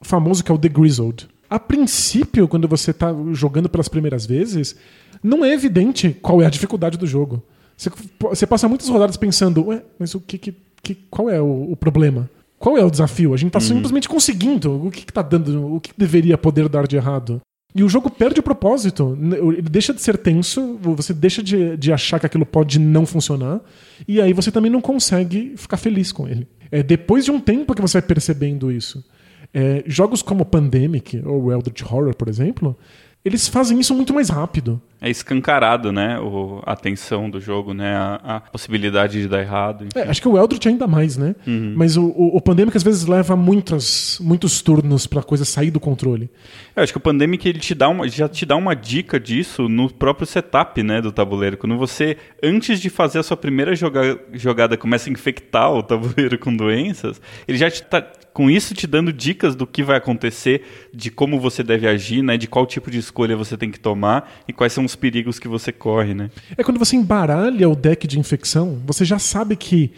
[0.00, 1.28] famoso que é o The Grizzled.
[1.48, 4.74] A princípio, quando você está jogando pelas primeiras vezes,
[5.22, 7.42] não é evidente qual é a dificuldade do jogo.
[7.76, 11.76] Você, você passa muitas rodadas pensando, ué, mas o que, que, qual é o, o
[11.76, 12.30] problema?
[12.62, 13.34] Qual é o desafio?
[13.34, 13.76] A gente está uhum.
[13.76, 14.86] simplesmente conseguindo.
[14.86, 15.74] O que, está dando?
[15.74, 17.40] O que deveria poder dar de errado?
[17.74, 19.18] E o jogo perde o propósito.
[19.20, 23.60] Ele deixa de ser tenso, você deixa de, de achar que aquilo pode não funcionar,
[24.06, 26.46] e aí você também não consegue ficar feliz com ele.
[26.70, 29.04] É depois de um tempo que você vai percebendo isso.
[29.52, 32.78] É, jogos como Pandemic ou Eldritch Horror, por exemplo,
[33.24, 34.80] eles fazem isso muito mais rápido.
[35.02, 36.18] É escancarado, né?
[36.20, 37.92] O, a tensão do jogo, né?
[37.96, 39.88] A, a possibilidade de dar errado.
[39.96, 41.34] É, acho que o Eldritch ainda mais, né?
[41.44, 41.74] Uhum.
[41.76, 45.80] Mas o, o, o Pandemic às vezes leva muitas, muitos turnos pra coisa sair do
[45.80, 46.30] controle.
[46.76, 49.68] Eu acho que o Pandemic ele te dá uma, já te dá uma dica disso
[49.68, 51.00] no próprio setup, né?
[51.02, 51.56] Do tabuleiro.
[51.56, 56.38] Quando você, antes de fazer a sua primeira joga, jogada, começa a infectar o tabuleiro
[56.38, 58.00] com doenças, ele já te tá
[58.32, 60.62] com isso te dando dicas do que vai acontecer,
[60.92, 64.32] de como você deve agir, né, de qual tipo de escolha você tem que tomar
[64.48, 66.30] e quais são os perigos que você corre, né?
[66.56, 69.92] É quando você embaralha o deck de infecção, você já sabe que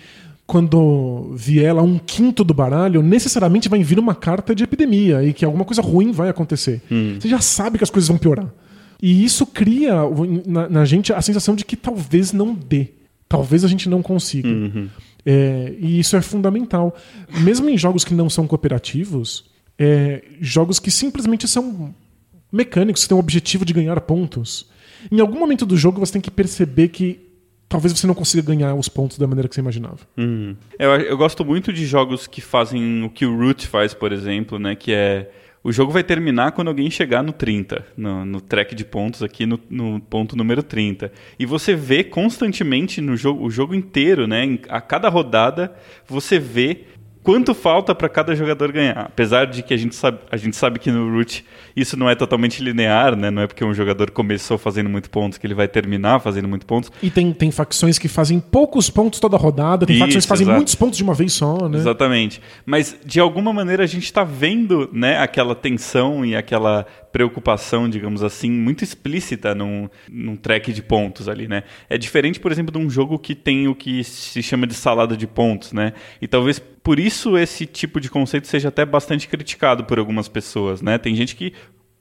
[0.46, 5.32] quando vier lá um quinto do baralho, necessariamente vai vir uma carta de epidemia e
[5.32, 6.82] que alguma coisa ruim vai acontecer.
[6.90, 7.16] Hum.
[7.18, 8.52] Você já sabe que as coisas vão piorar.
[9.00, 9.94] E isso cria
[10.46, 12.88] na, na gente a sensação de que talvez não dê.
[13.28, 14.48] Talvez a gente não consiga.
[14.48, 14.88] Uhum.
[15.26, 16.94] É, e isso é fundamental.
[17.40, 19.44] Mesmo em jogos que não são cooperativos,
[19.78, 21.94] é, jogos que simplesmente são
[22.52, 24.68] mecânicos, que têm o objetivo de ganhar pontos.
[25.10, 27.20] Em algum momento do jogo você tem que perceber que
[27.68, 29.98] talvez você não consiga ganhar os pontos da maneira que você imaginava.
[30.16, 30.54] Uhum.
[30.78, 34.58] Eu, eu gosto muito de jogos que fazem o que o Root faz, por exemplo,
[34.58, 34.74] né?
[34.74, 35.30] Que é
[35.64, 39.46] o jogo vai terminar quando alguém chegar no 30, no, no track de pontos aqui
[39.46, 41.10] no, no, ponto número 30.
[41.38, 44.58] E você vê constantemente no jogo, o jogo inteiro, né?
[44.68, 45.74] A cada rodada,
[46.06, 46.84] você vê
[47.22, 49.06] quanto falta para cada jogador ganhar.
[49.06, 51.42] Apesar de que a gente sabe, a gente sabe que no Root
[51.76, 53.30] isso não é totalmente linear, né?
[53.30, 56.66] Não é porque um jogador começou fazendo muito pontos que ele vai terminar fazendo muito
[56.66, 56.90] pontos.
[57.02, 60.44] E tem, tem facções que fazem poucos pontos toda rodada, tem isso, facções que fazem
[60.44, 60.56] exato.
[60.56, 61.78] muitos pontos de uma vez só, né?
[61.78, 62.40] Exatamente.
[62.64, 68.24] Mas de alguma maneira a gente está vendo, né, aquela tensão e aquela preocupação, digamos
[68.24, 71.62] assim, muito explícita num, num track de pontos ali, né?
[71.88, 75.16] É diferente, por exemplo, de um jogo que tem o que se chama de salada
[75.16, 75.92] de pontos, né?
[76.20, 80.82] E talvez por isso esse tipo de conceito seja até bastante criticado por algumas pessoas,
[80.82, 80.98] né?
[80.98, 81.54] Tem gente que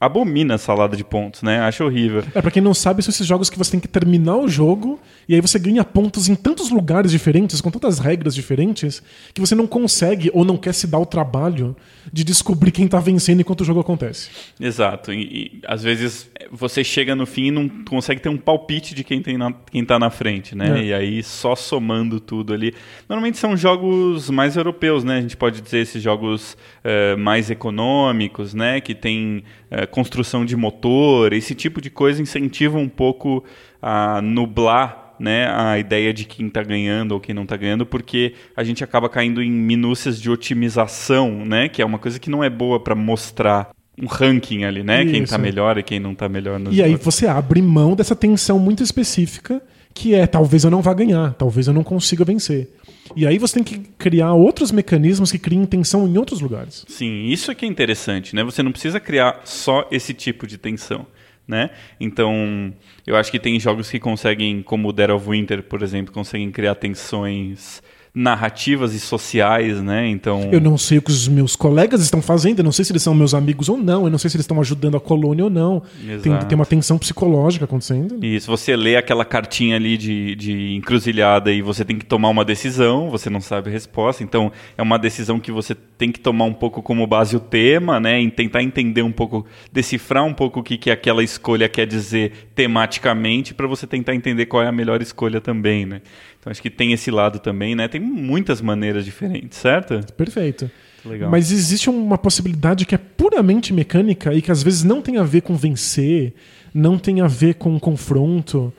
[0.06, 1.60] abomina a salada de pontos, né?
[1.60, 2.24] Acha horrível.
[2.34, 5.00] É, pra quem não sabe, são esses jogos que você tem que terminar o jogo
[5.28, 9.02] e aí você ganha pontos em tantos lugares diferentes, com tantas regras diferentes,
[9.34, 11.76] que você não consegue ou não quer se dar o trabalho
[12.12, 14.30] de descobrir quem tá vencendo enquanto o jogo acontece.
[14.60, 15.14] Exato.
[15.14, 19.04] E, e às vezes você chega no fim e não consegue ter um palpite de
[19.04, 20.80] quem, tem na, quem tá na frente, né?
[20.80, 20.84] É.
[20.86, 22.74] E aí só somando tudo ali.
[23.08, 25.18] Normalmente são jogos mais europeus, né?
[25.18, 28.82] A gente pode dizer esses jogos uh, mais econômicos, né?
[28.82, 33.44] Que tem uh, construção de motor, esse tipo de coisa incentiva um pouco
[33.80, 38.34] a nublar né, a ideia de quem está ganhando ou quem não está ganhando, porque
[38.58, 42.44] a gente acaba caindo em minúcias de otimização, né, que é uma coisa que não
[42.44, 43.70] é boa para mostrar
[44.02, 45.14] um ranking ali, né, Isso.
[45.14, 46.60] quem está melhor e quem não está melhor.
[46.72, 49.62] e aí você abre mão dessa tensão muito específica,
[49.94, 52.72] que é talvez eu não vá ganhar, talvez eu não consiga vencer.
[53.16, 56.86] E aí você tem que criar outros mecanismos que criem tensão em outros lugares.
[56.88, 58.44] Sim, isso é que é interessante, né?
[58.44, 61.06] Você não precisa criar só esse tipo de tensão.
[61.46, 61.72] Né?
[62.00, 62.74] Então,
[63.06, 66.50] eu acho que tem jogos que conseguem, como o Dead of Winter, por exemplo, conseguem
[66.50, 67.84] criar tensões
[68.16, 70.08] narrativas e sociais, né?
[70.08, 70.50] Então.
[70.52, 73.02] Eu não sei o que os meus colegas estão fazendo, eu não sei se eles
[73.02, 75.50] são meus amigos ou não, eu não sei se eles estão ajudando a colônia ou
[75.50, 75.82] não.
[76.22, 78.24] Tem, tem uma tensão psicológica acontecendo.
[78.24, 82.30] E se você lê aquela cartinha ali de, de encruzilhada e você tem que tomar
[82.30, 86.20] uma decisão, você não sabe a resposta, então é uma decisão que você tem que
[86.20, 88.22] tomar um pouco como base o tema, né?
[88.22, 92.50] E tentar entender um pouco, decifrar um pouco o que, que aquela escolha quer dizer
[92.54, 96.02] tematicamente para você tentar entender qual é a melhor escolha também, né?
[96.44, 97.88] Então acho que tem esse lado também, né?
[97.88, 100.02] Tem muitas maneiras diferentes, certo?
[100.18, 100.70] Perfeito.
[101.06, 101.32] Legal.
[101.32, 105.24] Mas existe uma possibilidade que é puramente mecânica e que às vezes não tem a
[105.24, 106.34] ver com vencer,
[106.74, 108.74] não tem a ver com confronto,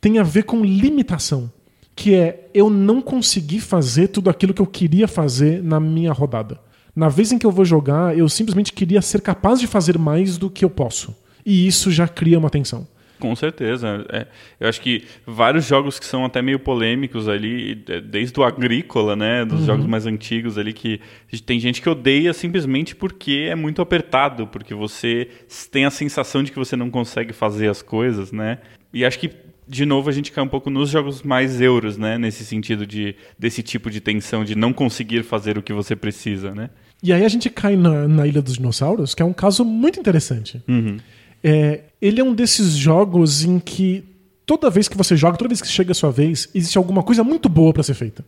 [0.00, 1.50] tem a ver com limitação.
[1.96, 6.60] Que é eu não consegui fazer tudo aquilo que eu queria fazer na minha rodada.
[6.94, 10.38] Na vez em que eu vou jogar, eu simplesmente queria ser capaz de fazer mais
[10.38, 11.16] do que eu posso.
[11.44, 12.86] E isso já cria uma tensão.
[13.18, 14.06] Com certeza.
[14.10, 14.26] É,
[14.60, 19.16] eu acho que vários jogos que são até meio polêmicos ali, é, desde o Agrícola,
[19.16, 19.44] né?
[19.44, 19.66] Dos uhum.
[19.66, 21.00] jogos mais antigos ali, que
[21.44, 25.28] tem gente que odeia simplesmente porque é muito apertado, porque você
[25.70, 28.58] tem a sensação de que você não consegue fazer as coisas, né?
[28.92, 29.30] E acho que,
[29.66, 32.16] de novo, a gente cai um pouco nos jogos mais euros, né?
[32.16, 36.54] Nesse sentido de desse tipo de tensão, de não conseguir fazer o que você precisa,
[36.54, 36.70] né?
[37.02, 40.00] E aí a gente cai na, na Ilha dos Dinossauros, que é um caso muito
[40.00, 40.62] interessante.
[40.66, 40.98] Uhum.
[41.42, 44.04] É, ele é um desses jogos em que
[44.44, 47.22] toda vez que você joga, toda vez que chega a sua vez, existe alguma coisa
[47.22, 48.24] muito boa para ser feita.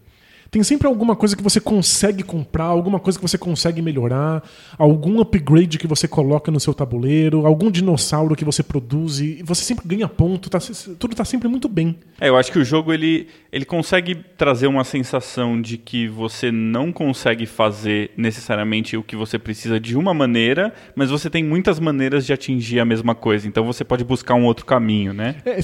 [0.50, 4.42] Tem sempre alguma coisa que você consegue comprar, alguma coisa que você consegue melhorar,
[4.76, 9.62] algum upgrade que você coloca no seu tabuleiro, algum dinossauro que você produz e você
[9.62, 10.58] sempre ganha ponto, tá,
[10.98, 11.96] tudo tá sempre muito bem.
[12.20, 16.50] É, eu acho que o jogo ele, ele consegue trazer uma sensação de que você
[16.50, 21.78] não consegue fazer necessariamente o que você precisa de uma maneira, mas você tem muitas
[21.78, 23.46] maneiras de atingir a mesma coisa.
[23.46, 25.36] Então você pode buscar um outro caminho, né?
[25.46, 25.60] É,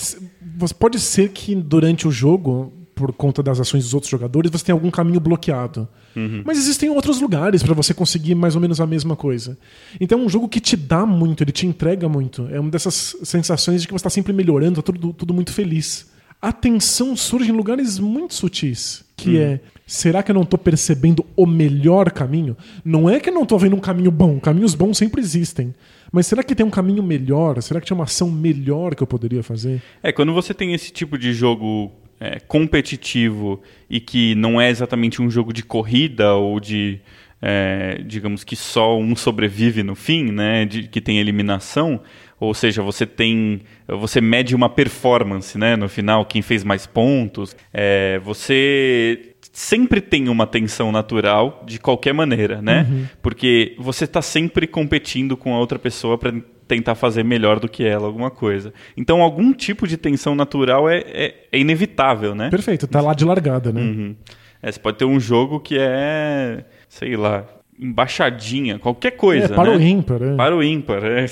[0.78, 4.72] pode ser que durante o jogo por conta das ações dos outros jogadores, você tem
[4.72, 5.86] algum caminho bloqueado.
[6.16, 6.42] Uhum.
[6.46, 9.58] Mas existem outros lugares para você conseguir mais ou menos a mesma coisa.
[10.00, 12.48] Então é um jogo que te dá muito, ele te entrega muito.
[12.50, 16.10] É uma dessas sensações de que você está sempre melhorando, tá tudo, tudo muito feliz.
[16.40, 19.42] A tensão surge em lugares muito sutis, que uhum.
[19.42, 22.56] é será que eu não estou percebendo o melhor caminho?
[22.82, 25.74] Não é que eu não estou vendo um caminho bom, caminhos bons sempre existem.
[26.10, 27.60] Mas será que tem um caminho melhor?
[27.62, 29.82] Será que tinha uma ação melhor que eu poderia fazer?
[30.02, 35.20] É, quando você tem esse tipo de jogo é, competitivo e que não é exatamente
[35.20, 37.00] um jogo de corrida ou de
[37.40, 42.00] é, digamos que só um sobrevive no fim, né, de, que tem eliminação,
[42.40, 47.54] ou seja, você tem, você mede uma performance, né, no final, quem fez mais pontos,
[47.72, 53.06] é, você sempre tem uma tensão natural de qualquer maneira, né, uhum.
[53.22, 56.32] porque você está sempre competindo com a outra pessoa para
[56.66, 58.72] tentar fazer melhor do que ela alguma coisa.
[58.96, 62.50] Então, algum tipo de tensão natural é, é, é inevitável, né?
[62.50, 63.80] Perfeito, tá lá de largada, né?
[63.80, 64.16] Uhum.
[64.62, 67.46] É, você pode ter um jogo que é, sei lá,
[67.78, 69.46] embaixadinha, qualquer coisa.
[69.46, 69.76] É, para né?
[69.76, 70.22] o ímpar.
[70.22, 70.34] É.
[70.34, 71.04] Para o ímpar.
[71.04, 71.26] É.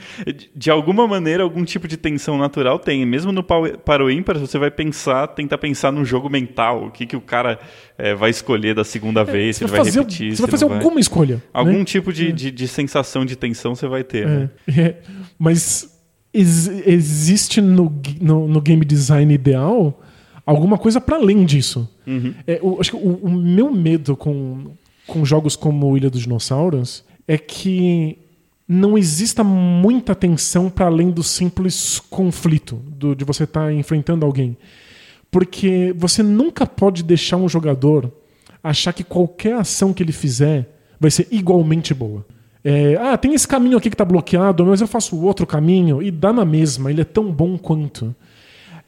[0.54, 3.04] De alguma maneira, algum tipo de tensão natural tem.
[3.04, 6.86] Mesmo no para o ímpar, você vai pensar, tentar pensar no jogo mental.
[6.86, 7.58] O que, que o cara
[7.98, 10.36] é, vai escolher da segunda é, vez, se ele vai fazer, repetir.
[10.36, 11.00] Você vai fazer alguma vai...
[11.00, 11.36] escolha.
[11.36, 11.42] Né?
[11.52, 11.84] Algum né?
[11.84, 14.26] tipo de, de, de, sensação de tensão você vai ter.
[14.26, 14.50] Né?
[15.38, 16.00] Mas
[16.32, 20.00] ex existe no, no, no game design ideal
[20.50, 21.88] alguma coisa para além disso.
[22.06, 22.34] Uhum.
[22.46, 24.72] É, o, acho que o, o, meu medo com,
[25.10, 28.18] com jogos como Ilha dos Dinossauros é que
[28.66, 34.24] não exista muita tensão para além do simples conflito do, de você estar tá enfrentando
[34.24, 34.56] alguém.
[35.30, 38.12] Porque você nunca pode deixar um jogador
[38.62, 40.68] achar que qualquer ação que ele fizer
[41.00, 42.24] vai ser igualmente boa.
[42.62, 46.10] É, ah, tem esse caminho aqui que está bloqueado, mas eu faço outro caminho e
[46.10, 48.14] dá na mesma, ele é tão bom quanto.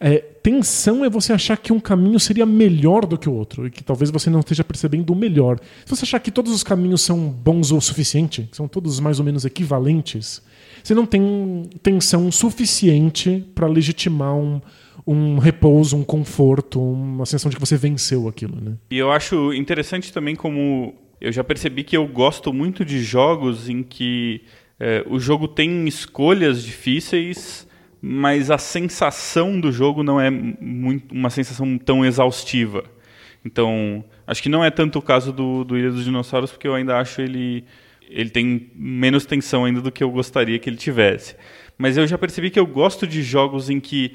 [0.04, 3.70] É, tensão é você achar que um caminho seria melhor do que o outro e
[3.70, 5.60] que talvez você não esteja percebendo o melhor.
[5.84, 9.20] Se você achar que todos os caminhos são bons o suficiente, que são todos mais
[9.20, 10.42] ou menos equivalentes,
[10.82, 14.60] você não tem tensão suficiente para legitimar um,
[15.06, 18.60] um repouso, um conforto, uma sensação de que você venceu aquilo.
[18.60, 18.72] Né?
[18.90, 23.68] E eu acho interessante também como eu já percebi que eu gosto muito de jogos
[23.68, 24.40] em que
[24.80, 27.70] é, o jogo tem escolhas difíceis
[28.04, 32.82] mas a sensação do jogo não é muito, uma sensação tão exaustiva.
[33.44, 36.74] Então, acho que não é tanto o caso do, do Ilha dos Dinossauros, porque eu
[36.74, 37.64] ainda acho ele
[38.10, 41.34] ele tem menos tensão ainda do que eu gostaria que ele tivesse.
[41.78, 44.14] Mas eu já percebi que eu gosto de jogos em que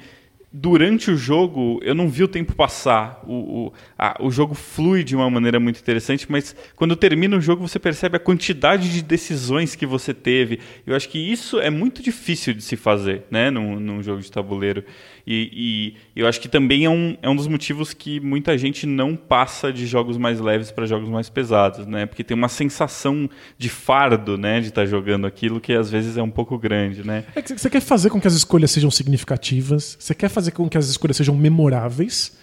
[0.52, 3.22] durante o jogo eu não vi o tempo passar.
[3.26, 7.40] O, o, a, o jogo flui de uma maneira muito interessante, mas quando termina o
[7.40, 10.60] jogo você percebe a quantidade de decisões que você teve.
[10.86, 14.30] Eu acho que isso é muito difícil de se fazer né, num, num jogo de
[14.30, 14.84] tabuleiro.
[15.30, 18.86] E, e, eu acho que também é um, é um dos motivos que muita gente
[18.86, 22.06] não passa de jogos mais leves para jogos mais pesados, né?
[22.06, 24.58] Porque tem uma sensação de fardo, né?
[24.58, 27.24] De estar tá jogando aquilo que às vezes é um pouco grande, né?
[27.34, 30.68] É que você quer fazer com que as escolhas sejam significativas, você quer fazer com
[30.68, 32.36] que as escolhas sejam memoráveis.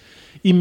[0.44, 0.52] E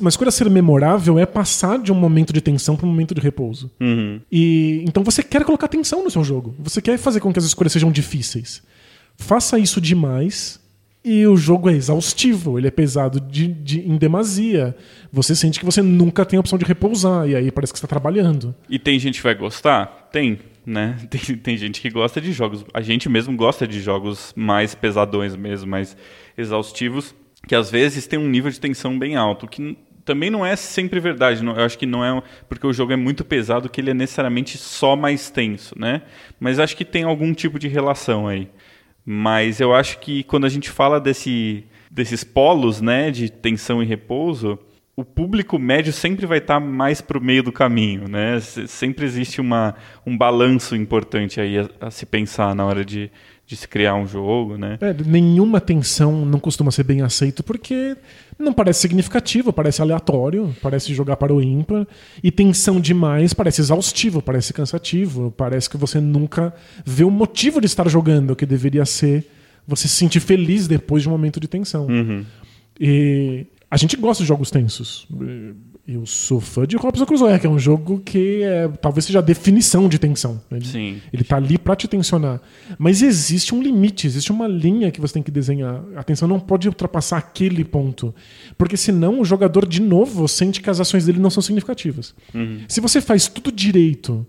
[0.00, 3.20] uma escolha ser memorável é passar de um momento de tensão para um momento de
[3.20, 3.70] repouso.
[3.80, 4.20] Uhum.
[4.30, 6.54] E então você quer colocar tensão no seu jogo.
[6.60, 8.62] Você quer fazer com que as escolhas sejam difíceis.
[9.16, 10.60] Faça isso demais
[11.04, 14.76] e o jogo é exaustivo, ele é pesado de, de, em demasia.
[15.12, 17.88] Você sente que você nunca tem a opção de repousar, e aí parece que está
[17.88, 18.54] trabalhando.
[18.68, 20.08] E tem gente que vai gostar?
[20.12, 20.38] Tem,
[20.68, 20.96] né?
[21.08, 22.64] Tem, tem gente que gosta de jogos.
[22.74, 25.96] A gente mesmo gosta de jogos mais pesadões mesmo, mais
[26.36, 27.14] exaustivos,
[27.46, 31.00] que às vezes tem um nível de tensão bem alto, que também não é sempre
[31.00, 31.44] verdade.
[31.44, 34.58] eu acho que não é porque o jogo é muito pesado que ele é necessariamente
[34.58, 36.02] só mais tenso, né?
[36.38, 38.48] Mas acho que tem algum tipo de relação aí.
[39.04, 43.86] Mas eu acho que quando a gente fala desse, desses polos né, de tensão e
[43.86, 44.58] repouso,
[44.98, 48.08] o público médio sempre vai estar mais para o meio do caminho.
[48.08, 48.40] Né?
[48.40, 53.08] Sempre existe uma, um balanço importante aí a, a se pensar na hora de,
[53.46, 54.76] de se criar um jogo, né?
[54.80, 57.96] É, nenhuma tensão não costuma ser bem aceito porque
[58.36, 61.86] não parece significativo, parece aleatório, parece jogar para o ímpar.
[62.20, 66.52] E tensão demais parece exaustivo, parece cansativo, parece que você nunca
[66.84, 69.24] vê o motivo de estar jogando, que deveria ser
[69.64, 71.86] você se sentir feliz depois de um momento de tensão.
[71.86, 72.24] Uhum.
[72.80, 75.06] E a gente gosta de jogos tensos.
[75.86, 79.22] Eu sou fã de Robson Crusoe, que é um jogo que é, talvez seja a
[79.22, 80.40] definição de tensão.
[80.50, 81.02] Ele, Sim.
[81.12, 82.40] Ele tá ali para te tensionar.
[82.78, 85.82] Mas existe um limite, existe uma linha que você tem que desenhar.
[85.96, 88.14] A tensão não pode ultrapassar aquele ponto.
[88.56, 92.14] Porque senão o jogador, de novo, sente que as ações dele não são significativas.
[92.34, 92.60] Uhum.
[92.68, 94.26] Se você faz tudo direito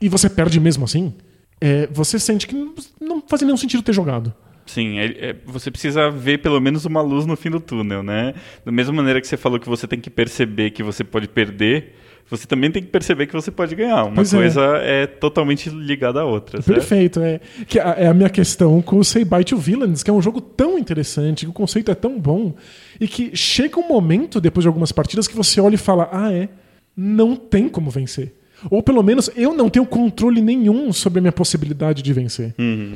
[0.00, 1.12] e você perde mesmo assim,
[1.60, 4.32] é, você sente que não, não faz nenhum sentido ter jogado.
[4.66, 8.34] Sim, é, é, você precisa ver pelo menos uma luz no fim do túnel, né?
[8.64, 11.94] Da mesma maneira que você falou que você tem que perceber que você pode perder,
[12.28, 14.04] você também tem que perceber que você pode ganhar.
[14.04, 14.36] Uma Pois é.
[14.36, 15.06] coisa é.
[15.08, 16.76] totalmente ligada à outra, certo?
[16.78, 17.40] Perfeito, é.
[17.66, 20.22] Que a- é a minha questão com o Say Bye to Villains, que é um
[20.22, 22.54] jogo tão interessante, que o conceito é tão bom,
[23.00, 26.32] e que chega um momento, depois de algumas partidas, que você olha e fala: ah,
[26.32, 26.48] é,
[26.96, 28.34] não tem como vencer.
[28.70, 32.54] Ou pelo menos eu não tenho controle nenhum sobre a minha possibilidade de vencer.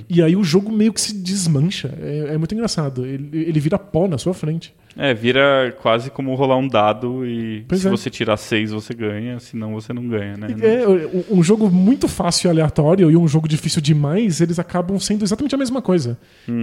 [0.08, 1.94] E aí o jogo meio que se desmancha.
[2.00, 3.06] É, é muito engraçado.
[3.06, 4.74] Ele, ele vira pó na sua frente.
[4.96, 7.90] É, vira quase como rolar um dado e Pois se é.
[7.90, 10.46] você tirar seis você ganha, senão você não ganha, né?
[10.60, 10.86] É,
[11.34, 15.52] um- jogo muito fácil e aleatório e um jogo difícil demais, eles acabam sendo exatamente
[15.52, 16.16] a mesma coisa.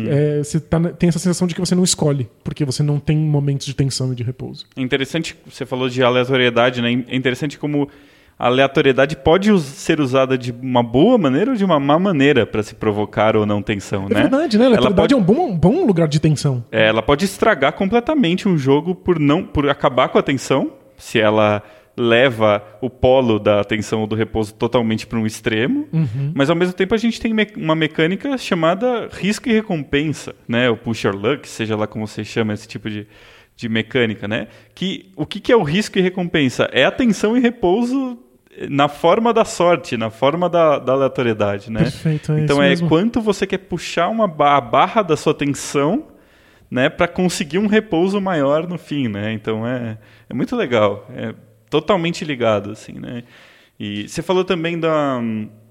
[0.07, 3.17] É, você tá tem essa sensação de que você não escolhe, porque você não tem
[3.17, 4.65] momentos de tensão e de repouso.
[4.77, 7.03] É interessante, você falou de aleatoriedade, né?
[7.09, 7.89] É interessante como
[8.43, 12.45] a aleatoriedade pode us- ser usada de uma boa maneira ou de uma má maneira
[12.45, 14.21] para se provocar ou não tensão, É né?
[14.21, 14.63] verdade, né?
[14.63, 16.63] A Ela aleatoriedade pode, é um bom, um bom lugar de tensão.
[16.71, 21.19] é, ela pode estragar completamente um jogo por não por acabar com a tensão, se
[21.19, 21.61] ela
[21.95, 26.31] leva o polo da atenção ou do repouso totalmente para um extremo, Uhum.
[26.33, 30.69] mas ao mesmo tempo a gente tem me- uma mecânica chamada risco e recompensa, né?
[30.69, 33.05] O push or luck, seja lá como você chama esse tipo de,
[33.57, 34.47] de mecânica, né?
[34.73, 36.69] Que o que, que é o risco e recompensa?
[36.71, 38.17] É atenção e repouso
[38.69, 41.83] na forma da sorte, na forma da, da aleatoriedade, né?
[41.83, 42.89] Perfeito, é então é mesmo.
[42.89, 46.07] quanto você quer puxar uma a barra da sua tensão
[46.69, 49.33] né, para conseguir um repouso maior no fim, né?
[49.33, 49.97] Então é,
[50.29, 51.33] é muito legal, é
[51.69, 53.23] totalmente ligado, assim, né?
[53.79, 55.19] E você falou também da,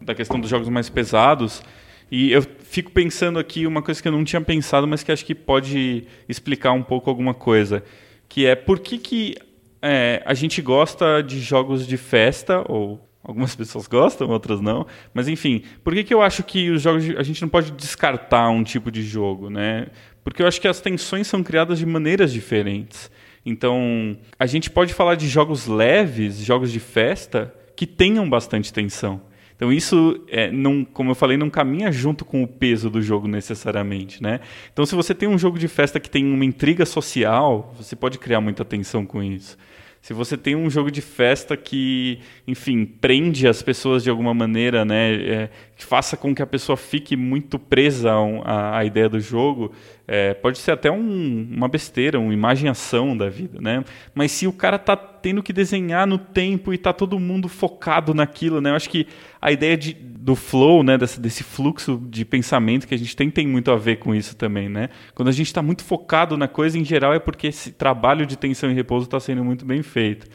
[0.02, 1.62] da questão dos jogos mais pesados,
[2.10, 5.24] e eu fico pensando aqui uma coisa que eu não tinha pensado, mas que acho
[5.24, 7.84] que pode explicar um pouco alguma coisa,
[8.28, 9.36] que é por que, que
[9.82, 15.28] é, a gente gosta de jogos de festa, ou algumas pessoas gostam, outras não, mas
[15.28, 18.48] enfim, por que, que eu acho que os jogos de- a gente não pode descartar
[18.50, 19.88] um tipo de jogo, né?
[20.22, 23.10] Porque eu acho que as tensões são criadas de maneiras diferentes.
[23.44, 29.22] Então, a gente pode falar de jogos leves, jogos de festa, que tenham bastante tensão.
[29.56, 33.28] Então isso, é, não, como eu falei, não caminha junto com o peso do jogo
[33.28, 34.40] necessariamente, né?
[34.72, 38.18] Então se você tem um jogo de festa que tem uma intriga social, você pode
[38.18, 39.58] criar muita tensão com isso.
[40.00, 44.82] Se você tem um jogo de festa que, enfim, prende as pessoas de alguma maneira,
[44.82, 48.10] né, é, que faça com que a pessoa fique muito presa
[48.44, 49.72] a- à ideia do jogo,
[50.12, 53.84] é, pode ser até um- uma besteira, uma imagem-ação da vida, né?
[54.12, 58.12] Mas se o cara tá tendo que desenhar no tempo e tá todo mundo focado
[58.12, 58.70] naquilo, né?
[58.70, 59.06] Eu acho que
[59.40, 63.30] a ideia de, do flow, né, desse, desse fluxo de pensamento que a gente tem
[63.30, 64.88] tem muito a ver com isso também, né?
[65.14, 68.36] Quando a gente está muito focado na coisa, em geral, é porque esse trabalho de
[68.36, 70.26] tensão e repouso está sendo muito bem feito.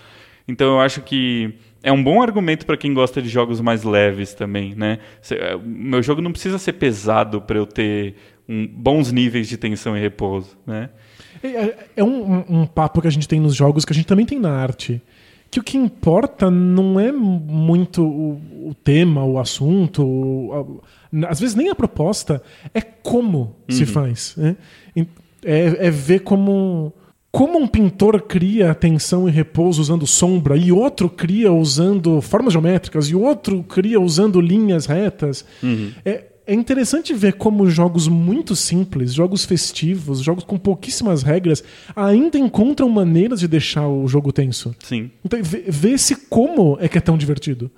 [0.48, 1.54] Então eu acho que
[1.84, 5.00] é um bom argumento para quem gosta de jogos mais leves também, né?
[5.32, 8.16] É, Meu jogo não precisa ser pesado para eu ter
[8.48, 10.90] um- bons níveis de tensão e repouso, né?
[11.44, 14.08] É, é um, um- um papo que a gente tem nos jogos, que a gente
[14.08, 15.02] também tem na arte.
[15.52, 20.80] Que o que importa não é muito o, o tema, o assunto, o-
[21.24, 22.42] a- às vezes nem a proposta,
[22.74, 24.34] é como se faz.
[24.38, 24.56] né?
[25.44, 26.92] É, é ver como,
[27.32, 33.08] como um pintor cria tensão e repouso usando sombra, e outro cria usando formas geométricas,
[33.10, 35.46] e outro cria usando linhas retas.
[36.04, 41.64] É, é interessante ver como jogos muito simples, jogos festivos, jogos com pouquíssimas regras,
[41.96, 44.76] ainda encontram maneiras de deixar o jogo tenso.
[44.84, 45.10] Sim.
[45.24, 47.72] Então, vê, vê esse como é que é tão divertido.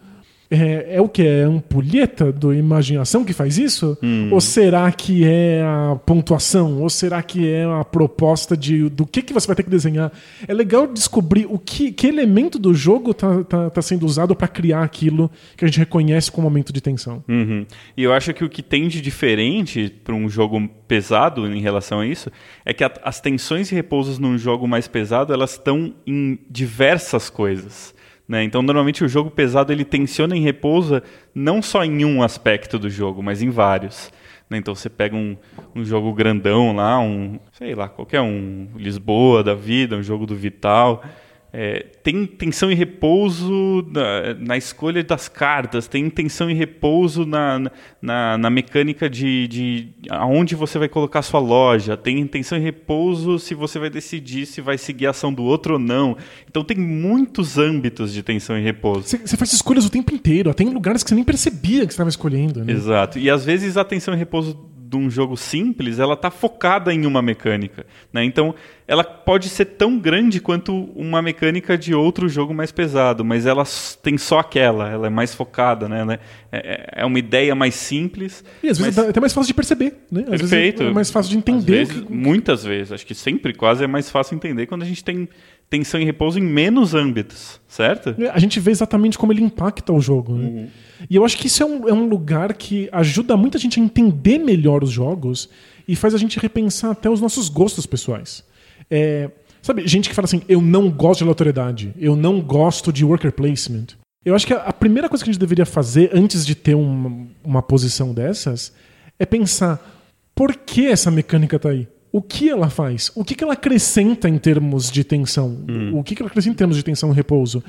[0.50, 1.24] É, é o que?
[1.24, 3.98] É a ampulheta do imaginação que faz isso?
[4.32, 6.82] Ou será que é a pontuação?
[6.82, 10.12] Ou será que é a proposta de, do que, que você vai ter que desenhar?
[10.48, 14.48] É legal descobrir o que, que elemento do jogo está tá, tá sendo usado para
[14.48, 17.22] criar aquilo que a gente reconhece como momento de tensão.
[17.28, 17.66] Uhum.
[17.98, 22.00] E eu acho que o que tem de diferente para um jogo pesado em relação
[22.00, 22.32] a isso
[22.66, 27.30] é que a- as tensões e repousos num jogo mais pesado elas estão em diversas
[27.30, 27.94] coisas.
[28.28, 28.44] Né?
[28.44, 31.02] Então, normalmente o jogo pesado ele tensiona e repousa
[31.34, 34.12] não só em um aspecto do jogo, mas em vários.
[34.50, 34.58] né?
[34.58, 35.38] Então você pega um,
[35.74, 40.36] um jogo grandão lá, um, sei lá, qualquer um, Lisboa da vida, um jogo do
[40.36, 41.04] Vital.
[41.52, 47.72] É, tem tensão e repouso na, na, escolha das cartas, tem tensão e repouso na,
[48.02, 53.40] na, na mecânica de, de aonde você vai colocar sua loja, tem tensão e repouso
[53.40, 56.18] se você vai decidir se vai seguir a ação do outro ou não.
[56.50, 59.04] Então tem muitos âmbitos de tensão e repouso.
[59.04, 62.10] Você faz escolhas o tempo inteiro, tem lugares que você nem percebia que você estava
[62.10, 62.64] escolhendo.
[62.64, 62.74] Né?
[62.74, 63.18] Exato.
[63.18, 67.06] E às vezes a tensão e repouso de um jogo simples, ela está focada em
[67.06, 67.86] uma mecânica.
[68.14, 68.24] Né?
[68.24, 68.56] Então,
[68.88, 73.64] ela pode ser tão grande quanto uma mecânica de outro jogo mais pesado, mas ela
[74.02, 76.20] tem só aquela, ela é mais focada, né?
[76.50, 78.46] É, é, é uma ideia mais simples.
[78.64, 78.96] E às mas...
[78.96, 80.22] vezes é até mais fácil de perceber, né?
[80.32, 80.84] Às Perfeito.
[80.84, 81.86] é mais fácil de entender.
[81.86, 82.14] Vezes, que...
[82.14, 85.28] Muitas vezes, acho que sempre quase é mais fácil entender quando a gente tem
[85.70, 88.16] tensão e repouso em menos âmbitos, certo?
[88.32, 90.36] A gente vê exatamente como ele impacta o jogo.
[90.36, 90.48] Né?
[90.48, 90.68] Uhum.
[91.10, 93.84] E eu acho que isso é um, é um lugar que ajuda muita gente a
[93.84, 95.50] entender melhor os jogos
[95.88, 98.44] e faz a gente repensar até os nossos gostos pessoais.
[98.90, 99.30] É,
[99.62, 103.32] sabe, gente que fala assim, eu não gosto de aleatoriedade, eu não gosto de worker
[103.32, 103.88] placement.
[104.24, 106.76] Eu acho que a, a primeira coisa que a gente deveria fazer antes de ter
[106.76, 108.74] uma, uma posição dessas
[109.20, 109.96] é pensar
[110.34, 111.88] por que essa mecânica está aí?
[112.18, 113.12] O que ela faz?
[113.16, 115.64] O que, que ela acrescenta em termos de tensão?
[115.70, 116.00] Hum.
[116.00, 117.64] O que, que ela acrescenta em termos de tensão e repouso?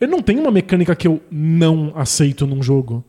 [0.00, 3.04] Eu não tenho uma mecânica que eu não aceito num jogo.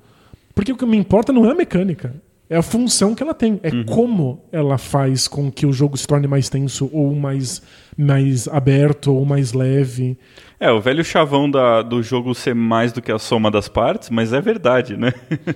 [0.53, 2.13] Porque o que me importa não é a mecânica.
[2.51, 3.61] É a função que ela tem.
[3.63, 3.85] É uhum.
[3.85, 7.61] como ela faz com que o jogo se torne mais tenso, ou mais,
[7.97, 10.17] mais aberto, ou mais leve.
[10.59, 14.09] É, o velho chavão da, do jogo ser mais do que a soma das partes,
[14.09, 15.13] mas é verdade, né?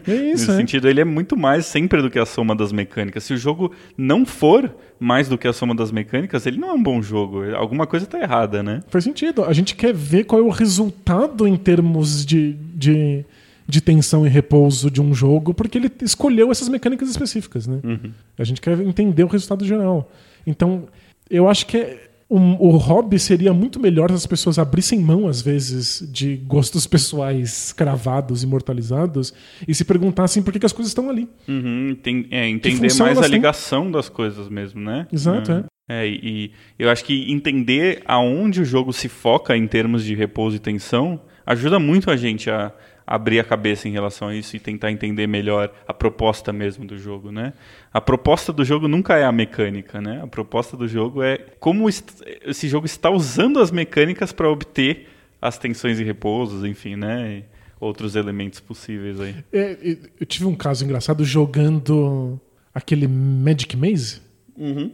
[0.08, 0.48] É isso.
[0.48, 0.56] Nesse é.
[0.56, 3.26] sentido, ele é muito mais sempre do que a soma das mecânicas.
[3.26, 6.74] Se o jogo não for mais do que a soma das mecânicas, ele não é
[6.74, 7.44] um bom jogo.
[7.56, 8.82] Alguma coisa está errada, né?
[8.88, 9.44] Faz sentido.
[9.44, 13.26] A gente quer ver qual é o resultado em termos de, de
[13.68, 17.80] de tensão e repouso de um jogo, porque ele escolheu essas mecânicas específicas, né?
[17.84, 18.12] Uhum.
[18.38, 20.12] A gente quer entender o resultado geral.
[20.46, 20.88] Então,
[21.30, 21.98] eu acho que
[22.30, 26.88] o, o hobby seria muito melhor se as pessoas abrissem mão, às vezes, de gostos
[26.88, 29.34] pessoais cravados, imortalizados,
[29.68, 31.28] e se perguntassem por que, que as coisas estão ali.
[31.48, 33.92] Uhum, tem, é, entender mais a ligação têm.
[33.92, 35.08] das coisas mesmo, né?
[35.12, 35.64] Exato, é.
[35.88, 40.56] É, e eu acho que entender aonde o jogo se foca em termos de repouso
[40.56, 42.74] e tensão ajuda muito a gente a,
[43.06, 46.98] abrir a cabeça em relação a isso e tentar entender melhor a proposta mesmo do
[46.98, 47.54] jogo, né?
[47.94, 50.22] A proposta do jogo nunca é a mecânica, né?
[50.24, 55.08] A proposta do jogo é como esse jogo está usando as mecânicas para obter
[55.42, 57.38] as tensões e repousos, enfim, né?
[57.38, 59.36] E outros elementos possíveis aí.
[59.54, 62.40] É, eu tive um caso engraçado jogando
[62.74, 64.22] aquele Magic Maze.
[64.58, 64.92] Uhum.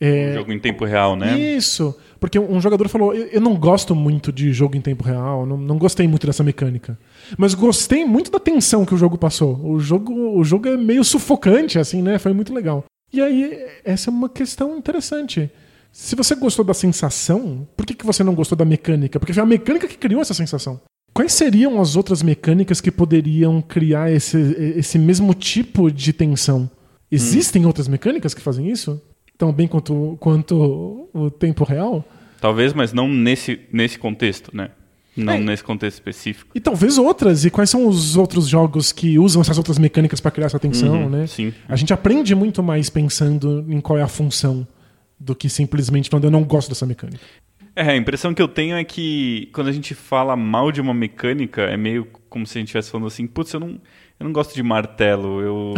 [0.00, 0.30] É...
[0.30, 1.38] Um jogo em tempo real, né?
[1.38, 1.94] Isso.
[2.18, 5.78] Porque um jogador falou: Eu não gosto muito de jogo em tempo real, não, não
[5.78, 6.98] gostei muito dessa mecânica.
[7.36, 9.58] Mas gostei muito da tensão que o jogo passou.
[9.64, 12.18] O jogo, o jogo é meio sufocante, assim, né?
[12.18, 12.84] Foi muito legal.
[13.12, 15.50] E aí, essa é uma questão interessante.
[15.92, 19.20] Se você gostou da sensação, por que, que você não gostou da mecânica?
[19.20, 20.80] Porque foi a mecânica que criou essa sensação.
[21.12, 24.36] Quais seriam as outras mecânicas que poderiam criar esse,
[24.76, 26.68] esse mesmo tipo de tensão?
[27.08, 27.68] Existem hum.
[27.68, 29.00] outras mecânicas que fazem isso?
[29.36, 32.04] Tão bem quanto, quanto o tempo real?
[32.40, 34.70] Talvez, mas não nesse, nesse contexto, né?
[35.16, 35.38] Não é.
[35.38, 36.50] nesse contexto específico.
[36.54, 37.44] E talvez outras.
[37.44, 41.04] E quais são os outros jogos que usam essas outras mecânicas para criar essa tensão,
[41.04, 41.26] uhum, né?
[41.26, 41.52] Sim.
[41.68, 44.66] A gente aprende muito mais pensando em qual é a função
[45.18, 47.22] do que simplesmente falando eu não gosto dessa mecânica.
[47.76, 50.94] É, a impressão que eu tenho é que quando a gente fala mal de uma
[50.94, 54.32] mecânica, é meio como se a gente estivesse falando assim, putz, eu não, eu não
[54.32, 55.74] gosto de martelo, eu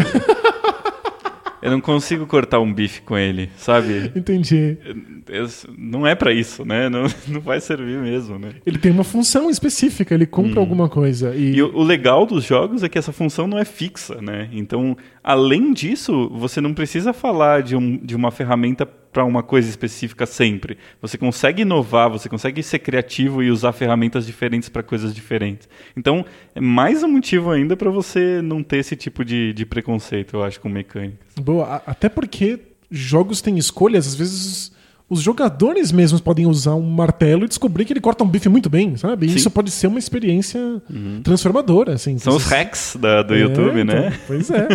[1.62, 4.12] eu não consigo cortar um bife com ele, sabe?
[4.14, 4.76] Entendi.
[5.76, 6.88] Não é para isso, né?
[6.88, 8.50] Não, não vai servir mesmo, né?
[8.64, 10.60] Ele tem uma função específica, ele cumpre hum.
[10.60, 11.34] alguma coisa.
[11.34, 11.56] E...
[11.56, 14.48] e o, o legal dos jogos é que essa função não é fixa, né?
[14.52, 18.86] Então, além disso, você não precisa falar de, um, de uma ferramenta
[19.16, 20.76] para uma coisa específica sempre.
[21.00, 25.66] Você consegue inovar, você consegue ser criativo e usar ferramentas diferentes para coisas diferentes.
[25.96, 26.22] Então,
[26.54, 30.44] é mais um motivo ainda para você não ter esse tipo de, de preconceito, eu
[30.44, 31.34] acho, com mecânicas.
[31.40, 32.60] Boa, até porque
[32.90, 34.75] jogos têm escolhas, às vezes
[35.08, 38.68] os jogadores mesmos podem usar um martelo e descobrir que ele corta um bife muito
[38.68, 39.26] bem, sabe?
[39.26, 41.20] E isso pode ser uma experiência uhum.
[41.22, 42.18] transformadora, assim.
[42.18, 44.18] São os hacks da, do é, YouTube, então, né?
[44.26, 44.66] Pois é.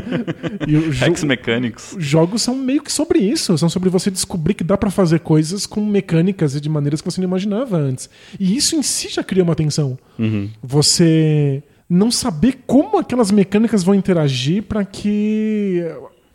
[1.04, 1.96] hacks mecânicos.
[1.98, 5.66] Jogos são meio que sobre isso, são sobre você descobrir que dá para fazer coisas
[5.66, 8.10] com mecânicas e de maneiras que você não imaginava antes.
[8.40, 10.00] E isso em si já cria uma tensão.
[10.18, 10.50] Uhum.
[10.64, 15.84] Você não saber como aquelas mecânicas vão interagir para que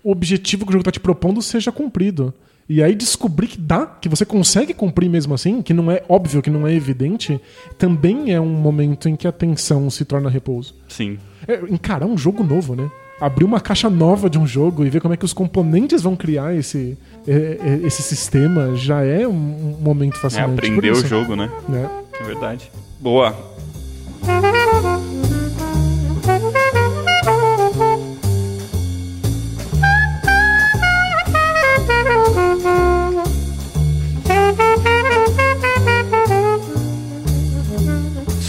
[0.04, 2.34] o objetivo que o jogo está te propondo seja cumprido.
[2.68, 6.42] E aí descobrir que dá, que você consegue cumprir mesmo assim, que não é óbvio,
[6.42, 7.40] que não é evidente,
[7.78, 10.74] também é um momento em que a tensão se torna repouso.
[10.88, 11.18] Sim.
[11.46, 12.90] É, encarar um jogo novo, né?
[13.20, 16.16] Abrir uma caixa nova de um jogo e ver como é que os componentes vão
[16.16, 20.50] criar esse, é, é, esse sistema já é um momento fascinante.
[20.50, 21.50] É aprender o jogo, né?
[21.72, 22.06] É.
[22.20, 22.70] É verdade.
[23.00, 23.34] Boa.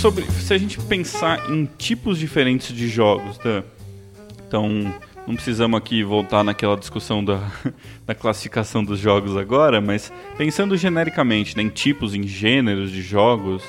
[0.07, 3.61] Sobre, se a gente pensar em tipos diferentes de jogos, tá?
[4.47, 4.95] então
[5.27, 7.51] não precisamos aqui voltar naquela discussão da,
[8.07, 13.61] da classificação dos jogos agora, mas pensando genericamente né, em tipos, em gêneros de jogos,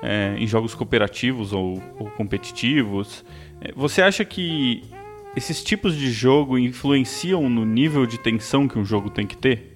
[0.00, 3.24] é, em jogos cooperativos ou, ou competitivos,
[3.60, 4.84] é, você acha que
[5.34, 9.69] esses tipos de jogo influenciam no nível de tensão que um jogo tem que ter?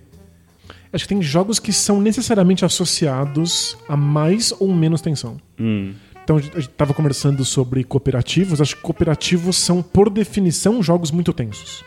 [0.95, 5.39] Acho que tem jogos que são necessariamente associados a mais ou menos tensão.
[5.59, 5.93] Hum.
[6.23, 8.61] Então a gente estava conversando sobre cooperativos.
[8.61, 11.85] Acho que cooperativos são, por definição, jogos muito tensos.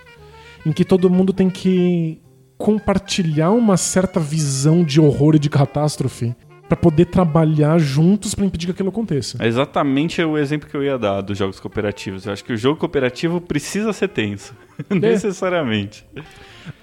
[0.65, 2.21] Em que todo mundo tem que
[2.57, 6.35] compartilhar uma certa visão de horror e de catástrofe
[6.67, 9.37] para poder trabalhar juntos para impedir que aquilo aconteça.
[9.39, 12.25] É exatamente o exemplo que eu ia dar dos jogos cooperativos.
[12.25, 14.53] Eu acho que o jogo cooperativo precisa ser tenso.
[14.91, 14.93] É.
[14.93, 16.05] Necessariamente.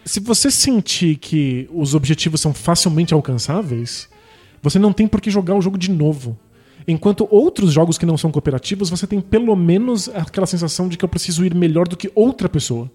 [0.04, 4.08] Se você sentir que os objetivos são facilmente alcançáveis,
[4.62, 6.38] você não tem por que jogar o jogo de novo.
[6.86, 11.04] Enquanto outros jogos que não são cooperativos, você tem pelo menos aquela sensação de que
[11.04, 12.90] eu preciso ir melhor do que outra pessoa.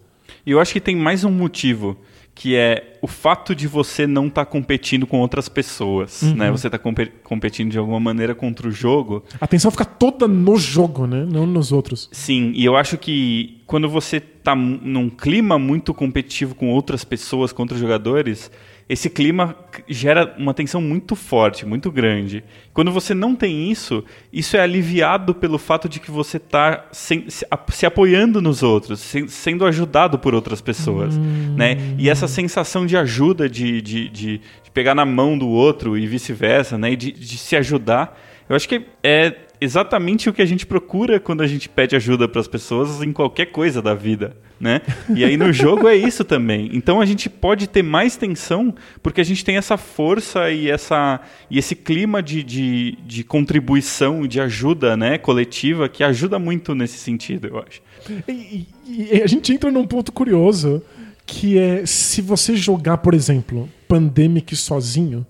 [0.45, 1.97] E eu acho que tem mais um motivo,
[2.39, 6.35] que é o fato de você não estar tá competindo com outras pessoas, uhum.
[6.35, 6.49] né?
[6.49, 6.79] Você está
[7.21, 9.25] competindo de alguma maneira contra o jogo.
[9.41, 11.27] A atenção fica toda no jogo, né?
[11.29, 12.07] Não nos outros.
[12.13, 17.51] Sim, e eu acho que quando você está num clima muito competitivo com outras pessoas,
[17.51, 18.49] com outros jogadores,
[18.89, 19.55] esse clima
[19.87, 22.43] gera uma tensão muito forte, muito grande.
[22.73, 27.23] Quando você não tem isso, isso é aliviado pelo fato de que você está se,
[27.27, 31.15] se, apoiando nos outros, se, sendo ajudado por outras pessoas.
[31.15, 31.53] Hum.
[31.55, 31.77] Né?
[31.99, 36.07] E essa sensação de ajuda, de, de, de, de pegar na mão do outro e
[36.07, 36.95] vice-versa, né?
[36.95, 38.19] de, de se ajudar,
[38.49, 42.27] eu acho que é exatamente o que a gente procura quando a gente pede ajuda
[42.27, 44.81] para as pessoas em qualquer coisa da vida, né?
[45.13, 46.69] E aí no jogo é isso também.
[46.73, 48.73] Então a gente pode ter mais tensão
[49.03, 51.19] porque a gente tem essa força e essa
[51.49, 56.97] e esse clima de, de, de contribuição, de ajuda, né, coletiva que ajuda muito nesse
[56.97, 57.81] sentido, eu acho.
[58.27, 60.81] E, e a gente entra num ponto curioso
[61.25, 65.25] que é se você jogar, por exemplo, Pandemic sozinho,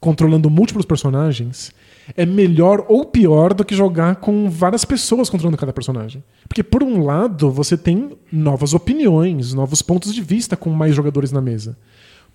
[0.00, 1.70] controlando múltiplos personagens,
[2.14, 6.22] é melhor ou pior do que jogar com várias pessoas controlando cada personagem.
[6.48, 11.32] Porque, por um lado, você tem novas opiniões, novos pontos de vista com mais jogadores
[11.32, 11.76] na mesa.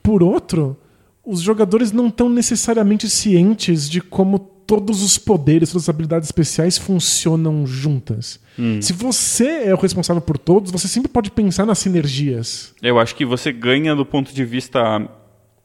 [0.02, 0.78] Por outro,
[1.26, 6.78] os jogadores não estão necessariamente cientes de como todos os poderes, todas as habilidades especiais
[6.78, 8.40] funcionam juntas.
[8.58, 8.82] Hum.
[8.82, 12.74] Se você é o responsável por todos, você sempre pode pensar nas sinergias.
[12.82, 15.08] Eu acho que você ganha do ponto de vista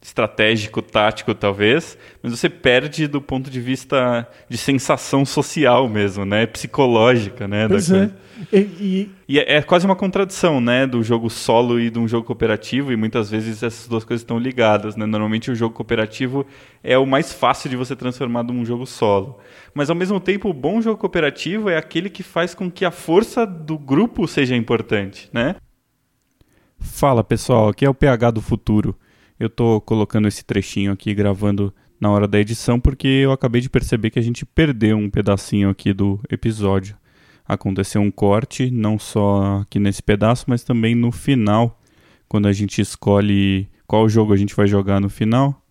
[0.06, 6.46] estratégico, tático, talvez, mas você perde do ponto de vista de sensação social mesmo, né?
[6.46, 7.66] Psicológica, né?
[7.66, 8.08] Pois é.
[8.52, 9.10] E, e...
[9.28, 10.86] e é, é, quase uma contradição, né?
[10.86, 14.38] Do jogo solo e de um jogo cooperativo, e muitas vezes essas duas coisas estão
[14.38, 15.04] ligadas, né?
[15.06, 16.46] Normalmente o jogo cooperativo
[16.84, 19.40] é o mais fácil de você transformar num jogo solo.
[19.74, 22.92] Mas ao mesmo tempo, o bom jogo cooperativo é aquele que faz com que a
[22.92, 25.56] força do grupo seja importante, né?
[26.78, 28.96] Fala pessoal, aqui é o PH do futuro.
[29.38, 33.68] Eu tô colocando esse trechinho aqui gravando na hora da edição porque eu acabei de
[33.68, 36.96] perceber que a gente perdeu um pedacinho aqui do episódio.
[37.46, 41.78] Aconteceu um corte, não só aqui nesse pedaço, mas também no final,
[42.26, 45.62] quando a gente escolhe qual jogo a gente vai jogar no final.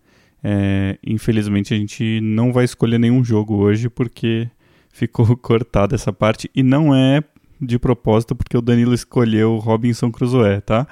[0.44, 4.48] É, infelizmente a gente não vai escolher nenhum jogo hoje porque
[4.92, 7.20] ficou cortada essa parte e não é
[7.60, 10.86] de propósito porque o Danilo escolheu Robinson Crusoe, tá?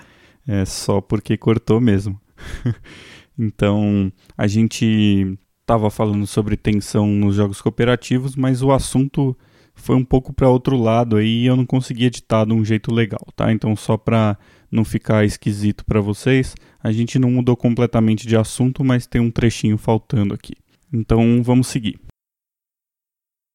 [0.46, 2.20] É só porque cortou mesmo.
[3.38, 9.36] então, a gente estava falando sobre tensão nos jogos cooperativos, mas o assunto
[9.74, 12.92] foi um pouco para outro lado aí e eu não consegui editar de um jeito
[12.92, 13.52] legal, tá?
[13.52, 14.38] Então, só para
[14.70, 19.30] não ficar esquisito para vocês, a gente não mudou completamente de assunto, mas tem um
[19.30, 20.54] trechinho faltando aqui.
[20.92, 21.98] Então, vamos seguir.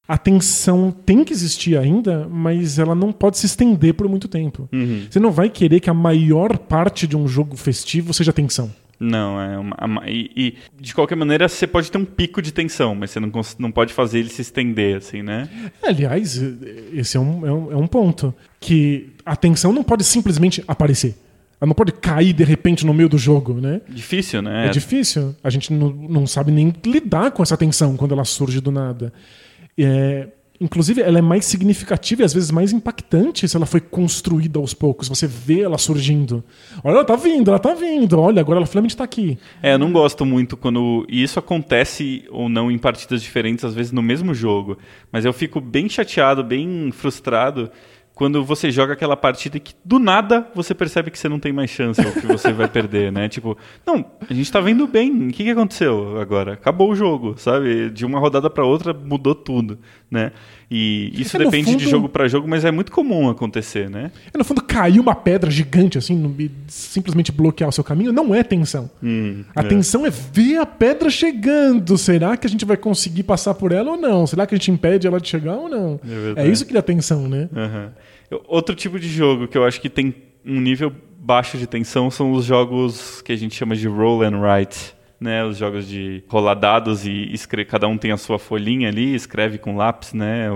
[0.08, 4.68] A tensão tem que existir ainda, mas ela não pode se estender por muito tempo.
[4.72, 5.06] Uhum.
[5.08, 8.70] Você não vai querer que a maior parte de um jogo festivo seja tensão.
[9.00, 12.94] Não, é uma, e, e, de qualquer maneira você pode ter um pico de tensão,
[12.94, 15.48] mas você não, não pode fazer ele se estender, assim, né?
[15.82, 16.38] Aliás,
[16.92, 18.34] esse é um, é, um, é um ponto.
[18.60, 21.16] Que a tensão não pode simplesmente aparecer.
[21.58, 23.80] Ela não pode cair de repente no meio do jogo, né?
[23.88, 24.66] Difícil, né?
[24.66, 25.34] É difícil.
[25.42, 29.12] A gente não, não sabe nem lidar com essa tensão quando ela surge do nada.
[29.78, 30.28] É,
[30.62, 34.74] Inclusive, ela é mais significativa e às vezes mais impactante se ela foi construída aos
[34.74, 35.08] poucos.
[35.08, 36.44] Você vê ela surgindo.
[36.84, 38.20] Olha, ela tá vindo, ela tá vindo.
[38.20, 39.38] Olha, agora ela finalmente tá aqui.
[39.62, 41.06] É, eu não gosto muito quando.
[41.08, 44.76] E isso acontece ou não em partidas diferentes, às vezes no mesmo jogo.
[45.10, 47.70] Mas eu fico bem chateado, bem frustrado
[48.20, 51.70] quando você joga aquela partida que do nada você percebe que você não tem mais
[51.70, 53.30] chance ou que você vai perder, né?
[53.30, 53.56] Tipo,
[53.86, 56.52] não, a gente tá vendo bem, o que, que aconteceu agora?
[56.52, 57.88] Acabou o jogo, sabe?
[57.88, 59.78] De uma rodada para outra mudou tudo,
[60.10, 60.32] né?
[60.70, 64.12] E isso É, depende de fundo- jogo para jogo, mas é muito comum acontecer, né?
[64.32, 66.36] É, no fundo, caiu uma pedra gigante assim, no-
[66.68, 68.90] simplesmente bloquear o seu caminho, não é tensão.
[69.02, 69.64] Hum, A é.
[69.64, 71.96] tensão é ver a pedra chegando.
[71.96, 74.26] Será que a gente vai conseguir passar por ela ou não?
[74.26, 75.98] Será que a gente impede ela de chegar ou não?
[76.36, 76.44] É.
[76.44, 77.48] É isso que dá tensão, né?
[77.56, 77.90] Aham.
[78.46, 80.14] Outro tipo de jogo que eu acho que tem
[80.44, 84.40] um nível baixo de tensão são os jogos que a gente chama de roll and
[84.40, 84.94] write.
[85.20, 89.14] Né, os jogos de rolar dados e escre- cada um tem a sua folhinha ali,
[89.14, 90.48] escreve com lápis, né,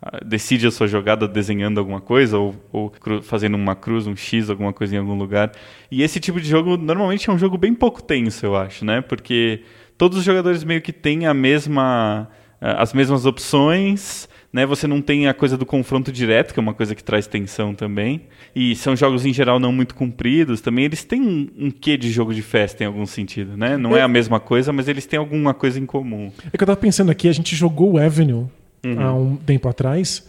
[0.00, 4.48] ah, decide a sua jogada desenhando alguma coisa ou, ou fazendo uma cruz, um X,
[4.48, 5.52] alguma coisa em algum lugar.
[5.90, 9.02] E esse tipo de jogo normalmente é um jogo bem pouco tenso, eu acho, né,
[9.02, 9.60] porque
[9.98, 12.26] todos os jogadores meio que têm a mesma,
[12.58, 14.64] ah, as mesmas opções, né?
[14.66, 17.74] Você não tem a coisa do confronto direto, que é uma coisa que traz tensão
[17.74, 18.22] também.
[18.54, 20.60] E são jogos em geral não muito compridos.
[20.60, 23.76] Também eles têm um, um quê de jogo de festa em algum sentido, né?
[23.76, 26.30] Não é a mesma coisa, mas eles têm alguma coisa em comum.
[26.52, 28.46] É que eu tava pensando aqui, a gente jogou o Avenue
[28.84, 29.00] Uhum.
[29.00, 30.24] há um tempo atrás,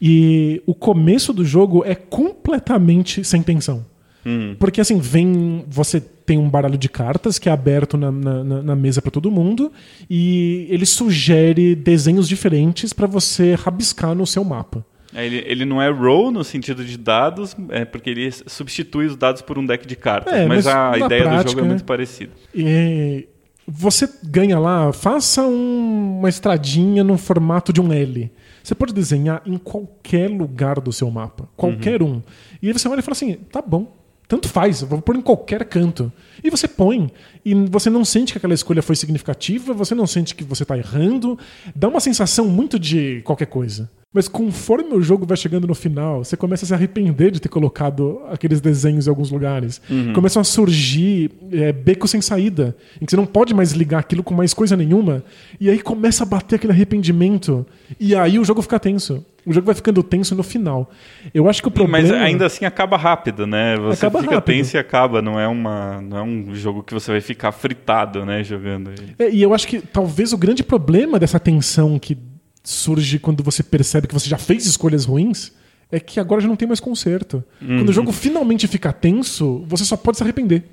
[0.00, 3.86] e o começo do jogo é completamente sem tensão.
[4.26, 4.54] Hum.
[4.58, 5.64] Porque assim, vem.
[5.68, 9.30] Você tem um baralho de cartas que é aberto na, na, na- mesa para todo
[9.30, 9.72] mundo,
[10.08, 14.84] e ele sugere desenhos diferentes para você rabiscar no seu mapa.
[15.14, 19.14] É, Ele, ele não é roll no sentido de dados, é porque ele substitui os
[19.16, 20.32] dados por um deck de cartas.
[20.32, 21.68] É, mas, mas a ideia do prática, jogo é né?
[21.68, 22.32] muito parecida.
[22.54, 23.28] E
[23.66, 28.30] você ganha lá, faça um- uma estradinha no formato de um L.
[28.62, 32.22] Você pode desenhar em qualquer lugar do seu mapa, qualquer um.
[32.62, 33.94] E aí você olha e fala assim: tá bom,
[34.28, 36.12] tanto faz, eu vou pôr em qualquer canto.
[36.42, 37.10] E você põe,
[37.44, 40.76] e você não sente que aquela escolha foi significativa, você não sente que você tá
[40.76, 41.38] errando,
[41.74, 43.90] dá uma sensação muito de qualquer coisa.
[44.14, 47.48] Mas conforme o jogo vai chegando no final, você começa a se arrepender de ter
[47.48, 49.80] colocado aqueles desenhos em alguns lugares.
[50.14, 54.22] Começam a surgir é, becos sem saída, em que você não pode mais ligar aquilo
[54.22, 55.24] com mais coisa nenhuma.
[55.58, 57.64] E aí começa a bater aquele arrependimento.
[57.98, 59.24] E aí o jogo fica tenso.
[59.46, 60.90] O jogo vai ficando tenso no final.
[61.34, 61.98] Eu acho que o problema.
[62.06, 63.76] Mas ainda assim acaba rápido, né?
[63.76, 64.54] Você Acaba fica rápido.
[64.54, 65.20] tenso e acaba.
[65.22, 68.44] Não é, uma, não é um jogo que você vai ficar fritado, né?
[68.44, 68.92] Jogando.
[69.18, 72.16] É, e eu acho que talvez o grande problema dessa tensão que
[72.62, 75.52] surge quando você percebe que você já fez escolhas ruins
[75.94, 77.44] é que agora já não tem mais conserto.
[77.60, 80.64] Quando o jogo finalmente fica tenso, você só pode se arrepender.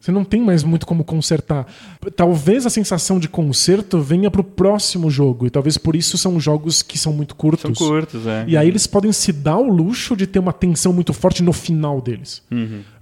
[0.00, 1.64] Você não tem mais muito como consertar.
[2.16, 6.82] Talvez a sensação de conserto venha pro próximo jogo, e talvez por isso são jogos
[6.82, 7.78] que são muito curtos.
[7.78, 8.46] São curtos, é.
[8.48, 11.52] E aí eles podem se dar o luxo de ter uma tensão muito forte no
[11.52, 12.42] final deles.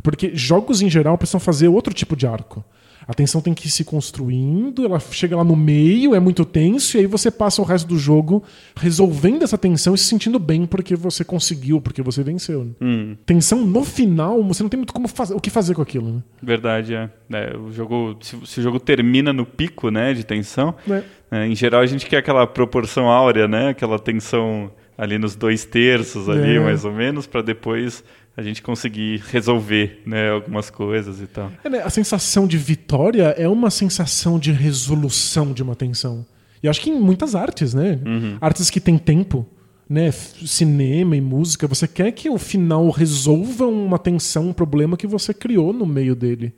[0.03, 2.63] Porque jogos em geral precisam fazer outro tipo de arco.
[3.09, 6.97] A tensão tem que ir se construindo, ela chega lá no meio, é muito tenso,
[6.97, 8.43] e aí você passa o resto do jogo
[8.77, 12.65] resolvendo essa tensão e se sentindo bem porque você conseguiu, porque você venceu.
[12.65, 12.71] né?
[12.81, 16.13] Hum, Tensão no final, você não tem muito como fazer, o que fazer com aquilo.
[16.15, 16.23] Né?
[16.43, 17.11] verdade, é.
[17.33, 21.03] É, o jogo, se, se o jogo termina no pico, né, de tensão, Né?
[21.31, 25.65] é, em geral a gente quer aquela proporção áurea, né, aquela tensão ali nos dois
[25.65, 26.61] terços ali, É.
[26.61, 28.03] mais ou menos, para depois
[28.37, 31.51] a gente conseguir resolver, né, algumas coisas e tal.
[31.65, 31.83] É, né?
[31.83, 36.27] A sensação de vitória é uma sensação de resolução de uma tensão.
[36.63, 37.99] E acho que em muitas artes, né?
[38.41, 39.47] Artes que têm tempo,
[39.89, 40.11] né?
[40.11, 45.33] Cinema e música, você quer que o final resolva uma tensão, um problema que você
[45.33, 46.53] criou no meio dele.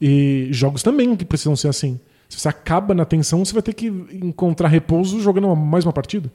[0.00, 1.98] E jogos também que precisam ser assim.
[2.28, 6.30] Se você acaba na tensão, você vai ter que encontrar repouso jogando mais uma partida.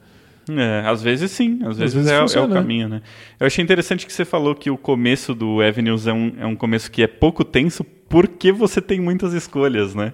[0.50, 2.56] É, às vezes sim, às vezes, vezes é, é o né?
[2.56, 3.02] caminho, né?
[3.40, 6.56] Eu achei interessante que você falou que o começo do Avenues é um, é um
[6.56, 10.14] começo que é pouco tenso porque você tem muitas escolhas, né?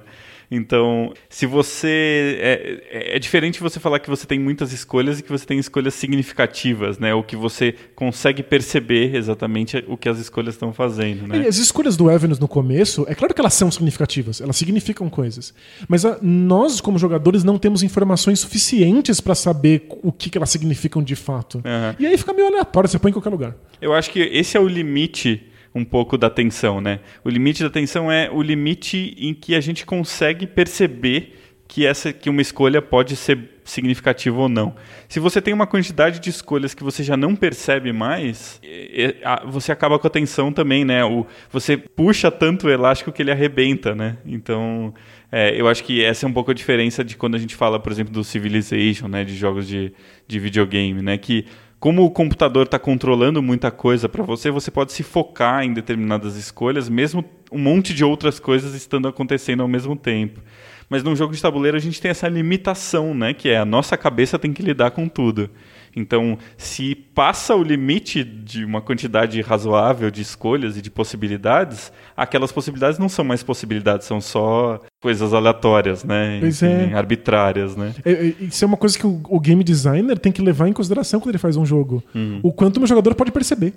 [0.51, 2.37] Então, se você.
[2.41, 5.59] É, é- é diferente você falar que você tem muitas escolhas e que você tem
[5.59, 7.13] escolhas significativas, né?
[7.13, 11.47] Ou que você consegue perceber exatamente o que as escolhas estão fazendo, E né?
[11.47, 15.53] As escolhas do Evanus no começo, é claro que elas são significativas, elas significam coisas.
[15.87, 20.49] Mas a- nós, como jogadores, não temos informações suficientes pra saber o que, que elas
[20.49, 21.61] significam de fato.
[21.65, 21.95] Aham.
[21.99, 23.55] E aí fica meio aleatório, você põe em qualquer lugar.
[23.81, 25.43] Eu acho que esse é o limite
[25.73, 26.99] um pouco da tensão, né?
[27.23, 31.35] O limite da tensão é o limite em que a gente consegue perceber
[31.67, 34.75] que essa que uma escolha pode ser significativa ou não.
[35.07, 38.59] Se você tem uma quantidade de escolhas que você já não percebe mais,
[39.45, 41.05] você acaba com a tensão também, né?
[41.05, 44.17] O, você puxa tanto o elástico que ele arrebenta, né?
[44.25, 44.91] Então,
[45.31, 47.79] é, eu acho que essa é um pouco a diferença de quando a gente fala,
[47.79, 49.23] por exemplo, do Civilization, né?
[49.23, 49.93] De jogos de,
[50.27, 51.19] de videogame, né?
[51.19, 51.45] Que
[51.79, 56.35] como o computador está controlando muita coisa para você, você pode se focar em determinadas
[56.35, 60.41] escolhas, mesmo um monte de outras coisas estando acontecendo ao mesmo tempo.
[60.89, 63.33] Mas num jogo de tabuleiro a gente tem essa limitação, né?
[63.33, 65.49] Que é a nossa cabeça tem que lidar com tudo.
[65.95, 72.51] Então, se passa o limite de uma quantidade razoável de escolhas e de possibilidades, aquelas
[72.51, 76.39] possibilidades não são mais possibilidades, são só coisas aleatórias, né?
[76.39, 76.93] Pois é.
[76.93, 77.93] Arbitrárias, né?
[78.05, 80.73] É, é, isso é uma coisa que o, o, game designer tem que levar em
[80.73, 82.03] consideração quando ele faz um jogo.
[82.13, 82.39] Uhum.
[82.43, 83.73] O quanto o jogador pode perceber.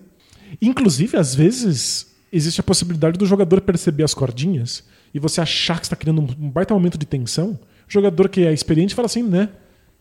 [0.60, 4.84] Inclusive, às vezes, existe a possibilidade do jogador perceber as cordinhas
[5.14, 7.58] e você achar que está criando um baita momento de tensão.
[7.88, 9.50] O jogador que é experiente fala assim, né?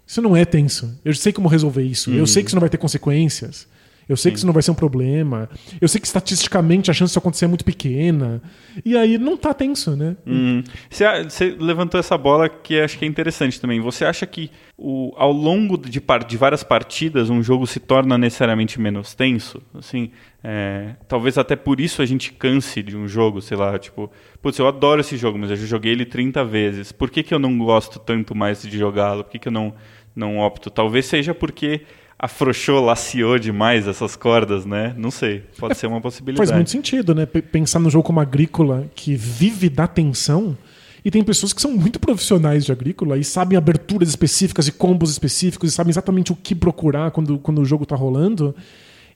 [0.05, 0.97] Isso não é tenso.
[1.05, 2.09] Eu sei como resolver isso.
[2.11, 2.17] Uhum.
[2.17, 3.67] Eu sei que isso não vai ter consequências.
[4.07, 4.33] Eu sei Sim.
[4.33, 5.49] que isso não vai ser um problema.
[5.79, 8.41] Eu sei que estatisticamente a chance disso acontecer é muito pequena.
[8.83, 10.15] E aí não tá tenso, né?
[10.25, 10.63] Uhum.
[10.89, 13.79] Você, você, levantou essa bola que acho que é interessante também.
[13.79, 18.79] Você acha que o, ao longo de, de várias partidas um jogo se torna necessariamente
[18.79, 19.61] menos tenso?
[19.73, 20.11] Assim,
[20.43, 24.57] é, talvez até por isso a gente canse de um jogo, sei lá, tipo, putz,
[24.57, 26.91] eu adoro esse jogo, mas eu já joguei ele 30 vezes.
[26.91, 29.23] Por que, que eu não gosto tanto mais de jogá-lo?
[29.23, 29.73] Por que, que eu não
[30.15, 30.69] não opto.
[30.69, 31.81] Talvez seja porque
[32.21, 34.93] afrouxou, laciou demais essas cordas, né?
[34.95, 35.43] Não sei.
[35.57, 36.47] Pode é, ser uma possibilidade.
[36.47, 37.25] Faz muito sentido, né?
[37.25, 40.55] Pensar no jogo como agrícola que vive da tensão.
[41.03, 45.09] E tem pessoas que são muito profissionais de agrícola e sabem aberturas específicas e combos
[45.09, 48.55] específicos e sabem exatamente o que procurar quando, quando o jogo está rolando.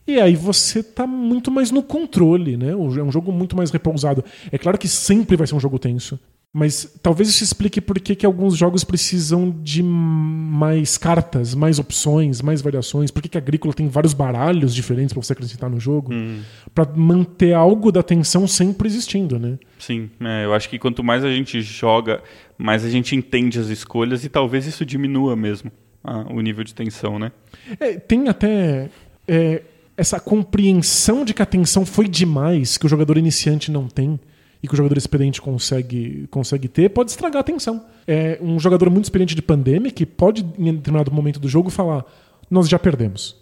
[0.08, 2.72] E aí você está muito mais no controle, né?
[2.72, 4.26] É um jogo muito mais repousado.
[4.51, 6.20] É claro que sempre vai ser um jogo tenso.
[6.58, 12.41] Mas talvez isso explique por que, que alguns jogos precisam de mais cartas, mais opções,
[12.41, 13.12] mais variações.
[13.12, 16.14] Por que, que a Agrícola tem vários baralhos diferentes para você acrescentar no jogo.
[16.14, 16.39] Hum.
[16.74, 19.60] Para manter algo da tensão sempre existindo, né?
[19.78, 22.24] Sim, é, eu acho que quanto mais a gente joga,
[22.58, 25.70] mais a gente entende as escolhas e talvez isso diminua mesmo
[26.06, 27.34] ah, o nível de tensão, né?
[27.78, 28.89] É, tem até
[29.28, 29.62] é,
[29.97, 34.18] essa compreensão de que a tensão foi demais, que o jogador iniciante não tem
[34.66, 37.86] e que o jogador experiente consegue, consegue ter, pode estragar a tensão.
[38.07, 42.03] É um jogador muito experiente de Pandemic pode, em determinado momento do jogo, falar:
[42.49, 43.38] Nós já perdemos.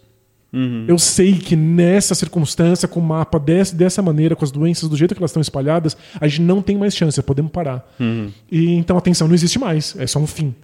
[0.52, 0.84] Uhum.
[0.86, 4.96] Eu sei que nessa circunstância, com o mapa desse, dessa maneira, com as doenças do
[4.96, 7.92] jeito que elas estão espalhadas, a gente não tem mais chance, podemos parar.
[7.98, 8.30] Uhum.
[8.52, 10.54] E então a tensão não existe mais, é só um fim.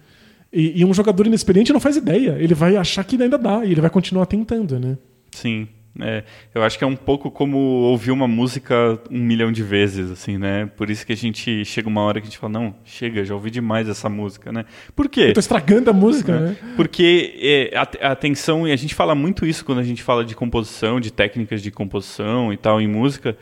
[0.53, 3.73] E, e, um jogador inexperiente não faz ideia, ele vai achar que ainda dá e
[3.73, 4.99] ele vai continuar tentando, né?
[5.33, 5.69] Sim.
[5.99, 6.23] É,
[6.55, 10.39] eu acho que é um pouco como ouvir uma música um milhão de vezes, assim,
[10.39, 10.67] né?
[10.77, 13.35] Por isso que a gente chega uma hora que a gente fala, não, chega, já
[13.35, 14.65] ouvi demais essa música, né?
[14.95, 15.27] Por quê?
[15.29, 16.57] Eu tô estragando a música, é, né?
[16.77, 17.35] Porque
[17.73, 21.01] é, a, atenção, e a gente fala muito isso quando a gente fala de composição,
[21.01, 23.37] de técnicas de composição e tal em música,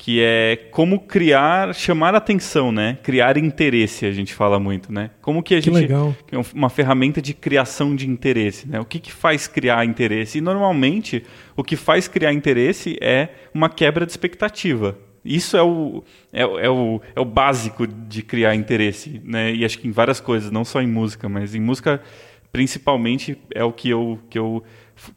[0.00, 2.96] que é como criar, chamar atenção, né?
[3.02, 5.10] Criar interesse, a gente fala muito, né?
[5.20, 6.16] Como que a que gente legal.
[6.32, 8.80] é uma ferramenta de criação de interesse, né?
[8.80, 10.38] O que, que faz criar interesse?
[10.38, 11.22] E normalmente
[11.54, 14.96] o que faz criar interesse é uma quebra de expectativa.
[15.22, 19.52] Isso é o, é, é, o, é o básico de criar interesse, né?
[19.52, 22.00] E acho que em várias coisas, não só em música, mas em música
[22.52, 24.62] principalmente é o que eu, que eu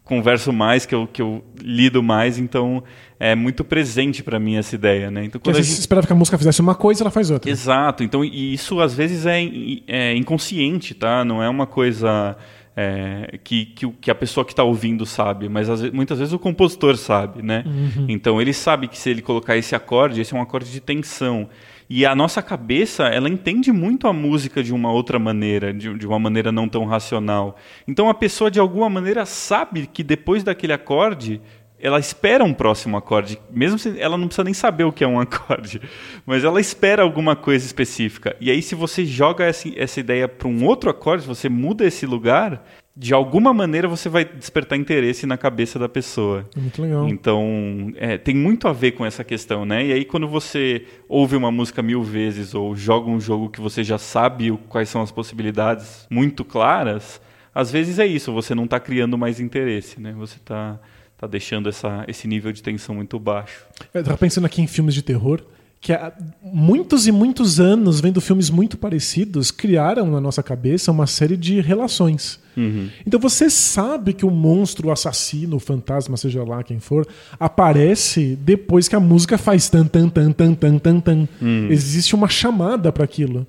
[0.03, 2.83] converso mais, que eu, que eu lido mais, então
[3.19, 5.25] é muito presente para mim essa ideia, né?
[5.25, 7.49] Então quando a gente esperava que a música fizesse uma coisa, ela faz outra.
[7.49, 8.03] Exato.
[8.03, 9.41] Então e isso às vezes é,
[9.87, 11.23] é inconsciente, tá?
[11.23, 12.37] Não é uma coisa
[12.75, 16.39] é, que, que, que, a pessoa que está ouvindo sabe, mas vezes, muitas vezes o
[16.39, 17.63] compositor sabe, né?
[17.65, 18.05] Uhum.
[18.09, 21.47] Então ele sabe que se ele colocar esse acorde, esse é um acorde de tensão.
[21.95, 26.07] E a nossa cabeça, ela entende muito a música de uma outra maneira, de, de
[26.07, 27.55] uma maneira não tão racional.
[27.87, 31.39] Então a pessoa, de alguma maneira, sabe que depois daquele acorde
[31.79, 35.07] ela espera um próximo acorde, mesmo se ela não precisa nem saber o que é
[35.07, 35.79] um acorde,
[36.25, 38.35] mas ela espera alguma coisa específica.
[38.41, 42.07] E aí, se você joga essa, essa ideia para um outro acorde, você muda esse
[42.07, 42.65] lugar,
[42.95, 46.47] de alguma maneira você vai despertar interesse na cabeça da pessoa.
[46.55, 47.09] Muito legal.
[47.09, 49.85] Então, é, tem muito a ver com essa questão, né?
[49.85, 53.83] E aí, quando você ouve uma música mil vezes ou joga um jogo que você
[53.83, 57.19] já sabe quais são as possibilidades muito claras,
[57.53, 60.13] às vezes é isso, você não está criando mais interesse, né?
[60.17, 60.79] Você está
[61.17, 63.65] tá deixando essa, esse nível de tensão muito baixo.
[63.91, 65.41] Eu tava pensando aqui em filmes de terror
[65.83, 71.05] que há muitos e muitos anos, vendo filmes muito parecidos, criaram na nossa cabeça uma
[71.05, 72.39] série de relações.
[72.55, 72.87] Uhum.
[73.05, 77.05] Então você sabe que o monstro, o assassino, o fantasma, seja lá quem for,
[77.37, 81.27] aparece depois que a música faz tan tan tan tan tan tan tan.
[81.69, 83.45] Existe uma chamada para aquilo.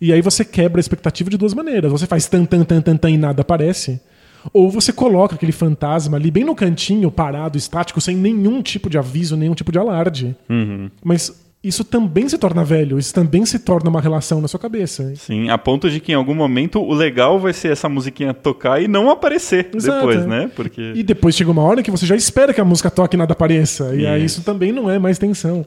[0.00, 1.92] E aí você quebra a expectativa de duas maneiras.
[1.92, 4.00] Você faz tan tan tan tan tan e nada aparece.
[4.52, 8.98] Ou você coloca aquele fantasma ali bem no cantinho, parado, estático, sem nenhum tipo de
[8.98, 10.36] aviso, nenhum tipo de alarde.
[10.48, 10.90] Uhum.
[11.04, 15.12] Mas isso também se torna velho, isso também se torna uma relação na sua cabeça.
[15.16, 18.80] Sim, a ponto de que em algum momento o legal vai ser essa musiquinha tocar
[18.82, 20.26] e não aparecer Exato, depois, é.
[20.26, 20.50] né?
[20.54, 20.92] Porque.
[20.94, 23.32] E depois chega uma hora que você já espera que a música toque e nada
[23.32, 23.94] apareça.
[23.94, 24.36] E aí Isso.
[24.36, 25.64] isso também não é mais tensão.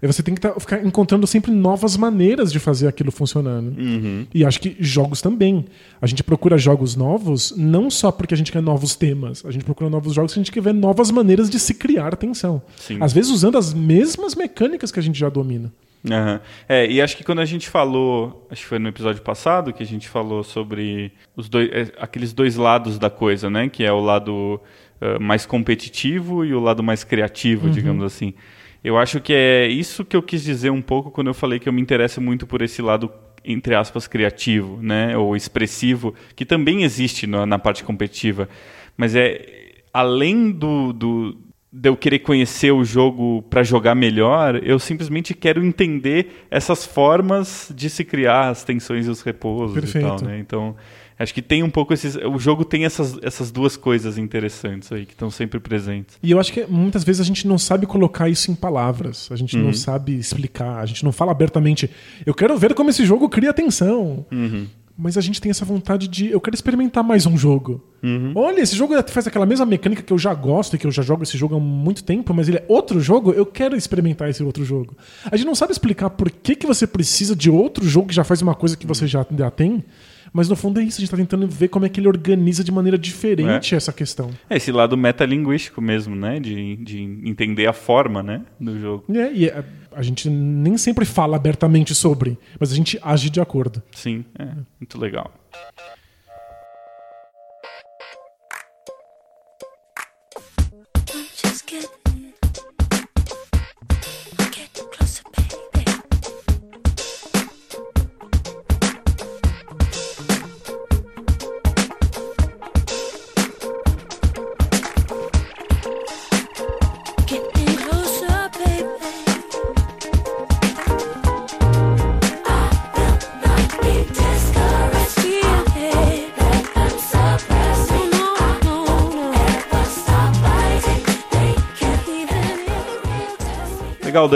[0.00, 3.76] E você tem que tá- ficar encontrando sempre novas maneiras de fazer aquilo funcionando.
[3.76, 4.26] Uhum.
[4.32, 5.64] E acho que jogos também.
[6.00, 9.44] A gente procura jogos novos não só porque a gente quer novos temas.
[9.44, 12.14] A gente procura novos jogos porque a gente quer ver novas maneiras de se criar
[12.16, 12.62] tensão.
[12.76, 12.98] Sim.
[13.00, 15.72] Às vezes usando as mesmas mecânicas que a gente já domina.
[16.08, 16.40] Aham.
[16.68, 19.82] É, e acho que quando a gente falou, acho que foi no episódio passado que
[19.82, 23.68] a gente falou sobre os dois, é, aqueles dois lados da coisa, né?
[23.68, 24.60] Que é o lado
[25.00, 28.34] eh, mais competitivo e o lado mais criativo, digamos assim.
[28.82, 31.68] Eu acho que é isso que eu quis dizer um pouco quando eu falei que
[31.68, 33.10] eu me interesso muito por esse lado
[33.44, 35.16] entre aspas criativo, né?
[35.16, 38.48] Ou expressivo, que também existe na, na parte competitiva,
[38.96, 41.36] mas é além do, do
[41.70, 47.70] de eu querer conhecer o jogo para jogar melhor, eu simplesmente quero entender essas formas
[47.74, 50.06] de se criar as tensões e os repousos e Perfeito.
[50.06, 50.38] tal, né?
[50.38, 50.74] Então,
[51.18, 55.04] acho que tem um pouco esses o jogo tem essas, essas duas coisas interessantes aí
[55.04, 56.16] que estão sempre presentes.
[56.22, 59.28] E eu acho que muitas vezes a gente não sabe colocar isso em palavras.
[59.30, 59.64] A gente Uhum.
[59.64, 60.78] não sabe explicar.
[60.78, 61.90] A gente não fala abertamente.
[62.24, 64.24] Eu quero ver como esse jogo cria tensão.
[64.32, 64.66] Uhum.
[65.00, 66.28] Mas a gente tem essa vontade de.
[66.28, 67.80] Eu quero experimentar mais um jogo.
[68.02, 68.32] Uhum.
[68.34, 71.02] Olha, esse jogo faz aquela mesma mecânica que eu já gosto e que eu já
[71.02, 73.30] jogo esse jogo há muito tempo, mas ele é outro jogo.
[73.30, 74.96] Eu quero experimentar esse outro jogo.
[75.30, 78.24] A gente não sabe explicar por que, que você precisa de outro jogo que já
[78.24, 79.84] faz uma coisa que você já, já tem.
[80.32, 82.62] Mas no fundo é isso, a gente tá tentando ver como é que ele organiza
[82.62, 84.30] de maneira diferente essa questão.
[84.48, 86.40] É esse lado metalinguístico mesmo, né?
[86.40, 88.42] De, de entender a forma, né?
[88.58, 89.04] Do jogo.
[89.14, 93.40] É, e a, a gente nem sempre fala abertamente sobre, mas a gente age de
[93.40, 93.82] acordo.
[93.92, 94.46] Sim, é
[94.80, 95.32] muito legal.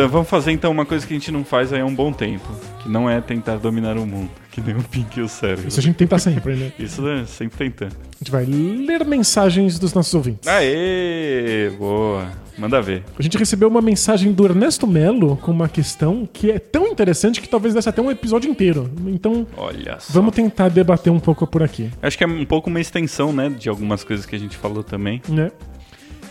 [0.09, 2.48] Vamos fazer então uma coisa que a gente não faz aí há um bom tempo.
[2.82, 4.30] Que não é tentar dominar o mundo.
[4.50, 5.68] Que nem o Pink e o cérebro.
[5.68, 6.72] Isso a gente tenta sempre, né?
[6.78, 7.92] Isso é sempre tentando.
[7.94, 10.46] A gente vai ler mensagens dos nossos ouvintes.
[10.48, 11.70] Aê!
[11.78, 12.30] Boa.
[12.59, 13.03] Manda ver.
[13.18, 17.40] A gente recebeu uma mensagem do Ernesto Melo com uma questão que é tão interessante
[17.40, 18.90] que talvez desse até um episódio inteiro.
[19.07, 20.12] Então, Olha só.
[20.12, 21.90] vamos tentar debater um pouco por aqui.
[22.03, 23.48] Acho que é um pouco uma extensão, né?
[23.48, 25.22] De algumas coisas que a gente falou também.
[25.28, 25.50] né?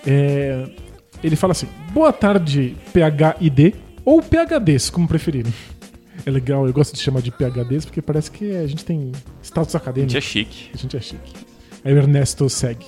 [0.05, 0.65] É,
[1.23, 5.53] ele fala assim: Boa tarde, PHID ou PHDs, como preferirem.
[6.25, 9.11] É legal, eu gosto de chamar de PHDs porque parece que a gente tem
[9.41, 10.11] status A acadêmico.
[10.11, 10.69] gente é chique.
[10.73, 11.33] A gente é chique.
[11.83, 12.85] Aí o Ernesto segue.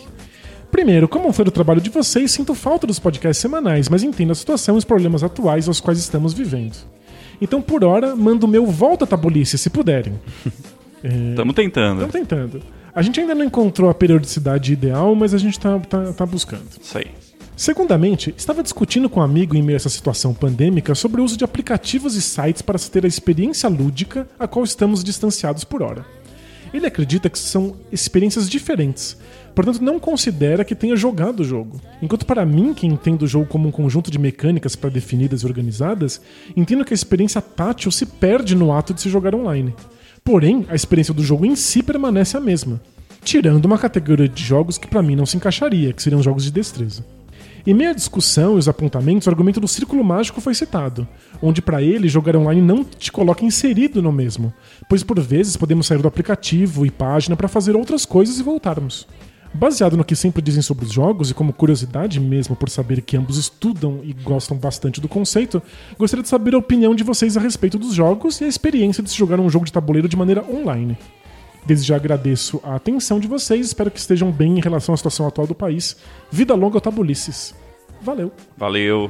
[0.72, 4.36] Primeiro, como foi o trabalho de vocês, sinto falta dos podcasts semanais, mas entendo a
[4.36, 6.76] situação e os problemas atuais aos quais estamos vivendo.
[7.42, 10.20] Então, por hora, mando o meu volta tabulice, se puderem.
[11.04, 12.06] Estamos tentando.
[12.06, 12.62] Estamos tentando.
[12.96, 16.68] A gente ainda não encontrou a periodicidade ideal, mas a gente tá, tá, tá buscando.
[16.82, 17.08] Isso aí.
[17.56, 21.38] Segundamente, estava discutindo com um amigo em meio a essa situação pandêmica sobre o uso
[21.38, 25.84] de aplicativos e sites para se ter a experiência lúdica a qual estamos distanciados por
[25.84, 26.04] hora.
[26.74, 29.16] Ele acredita que são experiências diferentes,
[29.54, 31.80] portanto não considera que tenha jogado o jogo.
[32.02, 36.20] Enquanto para mim, que entendo o jogo como um conjunto de mecânicas pré-definidas e organizadas,
[36.58, 39.76] entendo que a experiência tátil se perde no ato de se jogar online.
[40.24, 42.82] Porém, a experiência do jogo em si permanece a mesma,
[43.24, 46.44] tirando uma categoria de jogos que para mim não se encaixaria, que seriam os jogos
[46.44, 47.06] de destreza.
[47.66, 51.08] Em meio à discussão e os apontamentos, o argumento do círculo mágico foi citado,
[51.42, 54.54] onde para ele jogar online não te coloca inserido no mesmo,
[54.90, 59.08] pois por vezes podemos sair do aplicativo e página para fazer outras coisas e voltarmos.
[59.54, 63.16] Baseado no que sempre dizem sobre os jogos e como curiosidade mesmo por saber que
[63.16, 65.62] ambos estudam e gostam bastante do conceito,
[65.98, 69.10] gostaria de saber a opinião de vocês a respeito dos jogos e a experiência de
[69.10, 70.98] se jogar um jogo de tabuleiro de maneira online.
[71.66, 75.26] Desde já agradeço a atenção de vocês, espero que estejam bem em relação à situação
[75.28, 75.96] atual do país.
[76.32, 77.56] Vida longa ao Tabulices.
[78.02, 78.32] Valeu.
[78.58, 79.10] Valeu.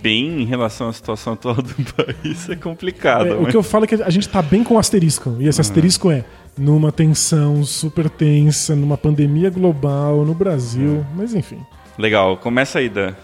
[0.00, 3.26] bem em relação à situação atual do país é complicado.
[3.28, 5.36] É, o mas- que eu falo é que a gente tá bem com o asterisco.
[5.40, 6.24] E esse asterisco é
[6.58, 11.04] numa tensão super tensa, numa pandemia global, no Brasil.
[11.14, 11.58] Mas enfim.
[11.98, 13.14] Legal, começa aí, Dan.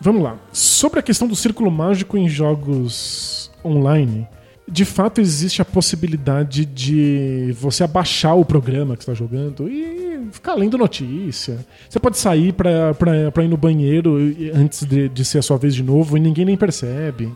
[0.00, 0.36] Vamos lá.
[0.52, 4.26] Sobre a questão do círculo mágico em jogos online,
[4.66, 10.54] de fato existe a possibilidade de você abaixar o programa que está jogando e ficar
[10.54, 11.64] lendo notícia.
[11.88, 14.16] Você pode sair pra ir no banheiro
[14.54, 17.30] antes de, de ser a sua vez de novo e ninguém nem percebe.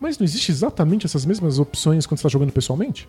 [0.00, 3.06] Mas não existe exatamente essas mesmas opções quando você está jogando pessoalmente?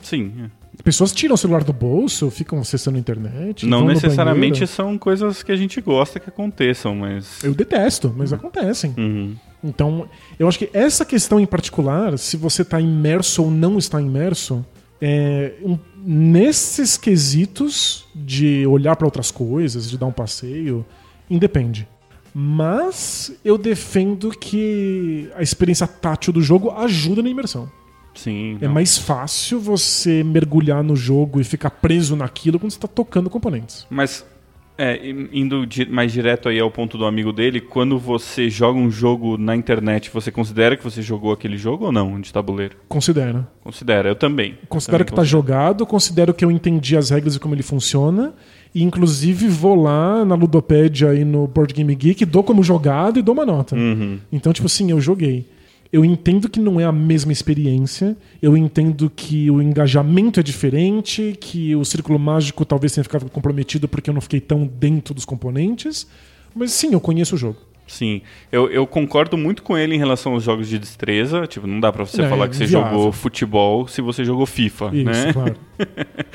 [0.00, 0.32] Sim.
[0.44, 0.50] é.
[0.74, 3.66] As pessoas tiram o celular do bolso, ficam acessando a internet.
[3.66, 7.42] Não necessariamente são coisas que a gente gosta que aconteçam, mas.
[7.42, 8.94] Eu detesto, mas acontecem.
[8.96, 9.34] Uhum.
[9.62, 14.00] Então, eu acho que essa questão em particular, se você está imerso ou não está
[14.00, 14.64] imerso,
[15.00, 20.84] é, um- nesses quesitos de olhar para outras coisas, de dar um passeio,
[21.28, 21.86] independe.
[22.32, 27.70] Mas eu defendo que a experiência tátil do jogo ajuda na imersão.
[28.14, 28.58] Sim.
[28.60, 28.74] É não.
[28.74, 33.86] mais fácil você mergulhar no jogo e ficar preso naquilo quando você está tocando componentes.
[33.90, 34.24] Mas,
[34.78, 38.90] é, in- indo mais direto aí ao ponto do amigo dele, quando você joga um
[38.90, 42.76] jogo na internet, você considera que você jogou aquele jogo ou não, de tabuleiro?
[42.88, 43.46] Considera.
[43.62, 44.56] Considera, eu também.
[44.68, 48.34] Considero Também que tá jogado, considero que eu entendi as regras e como ele funciona.
[48.74, 53.22] E inclusive vou lá na Ludopédia e no Board Game Geek, dou como jogado e
[53.22, 53.74] dou uma nota.
[53.74, 54.18] Uhum.
[54.30, 55.46] Então, tipo assim, eu joguei.
[55.92, 61.36] Eu entendo que não é a mesma experiência, eu entendo que o engajamento é diferente,
[61.40, 65.24] que o círculo mágico talvez tenha ficado comprometido porque eu não fiquei tão dentro dos
[65.24, 66.06] componentes.
[66.54, 67.56] Mas sim, eu conheço o jogo.
[67.86, 68.20] Sim,
[68.50, 71.46] eu, eu concordo muito com ele em relação aos jogos de destreza.
[71.46, 74.86] Tipo, não dá pra você É, falar que você jogou futebol se você jogou FIFA,
[74.92, 75.32] Isso, né?
[75.32, 75.54] claro.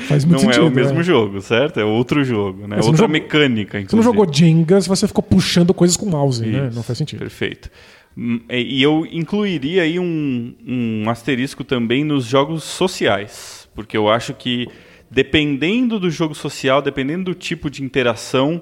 [0.07, 0.65] Faz muito Não sentido.
[0.65, 1.03] é o mesmo é.
[1.03, 1.77] jogo, certo?
[1.79, 2.77] É outro jogo, né?
[2.77, 4.03] Não Outra jogou- mecânica, Você não inclusive.
[4.05, 6.67] jogou Jengas, você ficou puxando coisas com o mouse, né?
[6.67, 7.19] Isso, Não faz sentido.
[7.19, 7.69] Perfeito.
[8.17, 14.33] Hum, E eu incluiria aí um, um asterisco também nos jogos sociais, porque eu acho
[14.33, 14.67] que
[15.09, 18.61] dependendo do jogo social, dependendo do tipo de interação,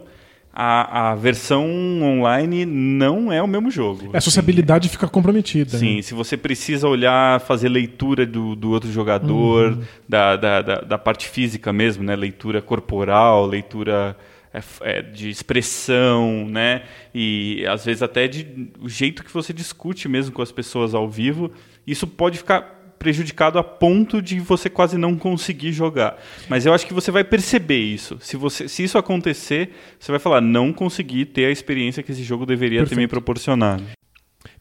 [0.52, 1.64] a, a versão
[2.02, 4.10] online não é o mesmo jogo.
[4.14, 5.74] A sociabilidade fica comprometida.
[5.74, 5.80] né?
[5.80, 9.82] Sim, se você precisa olhar, fazer leitura do, do outro jogador, Uhum.
[10.08, 12.16] da, da, da, da parte física mesmo, né?
[12.16, 14.18] Leitura corporal, leitura
[14.82, 16.84] é, é, de expressão, né?
[17.14, 21.10] E às vezes até de o jeito que você discute mesmo com as pessoas ao
[21.10, 21.52] vivo,
[21.86, 26.22] isso pode ficar prejudicado a ponto de você quase não conseguir jogar.
[26.50, 28.18] Mas eu acho que você vai perceber isso.
[28.20, 32.24] Se, você, se isso acontecer, você vai falar, não consegui ter a experiência que esse
[32.24, 33.10] jogo deveria ter me Perfeito.
[33.10, 33.99] proporcionado.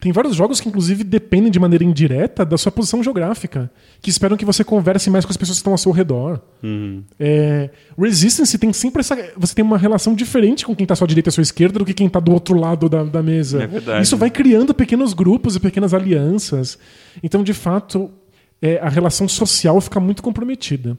[0.01, 3.69] Tem vários jogos que, inclusive, dependem de maneira indireta da sua posição geográfica,
[4.01, 6.41] que esperam que você converse mais com as pessoas que estão ao seu redor.
[6.63, 7.03] Uhum.
[7.19, 9.17] É, Resistance tem sempre essa.
[9.37, 11.81] Você tem uma relação diferente com quem está à sua direita e à sua esquerda
[11.81, 13.65] do que quem está do outro lado da, da mesa.
[13.65, 14.03] É verdade.
[14.05, 16.79] Isso vai criando pequenos grupos e pequenas alianças.
[17.21, 18.09] Então, de fato,
[18.63, 20.97] é, a relação social fica muito comprometida.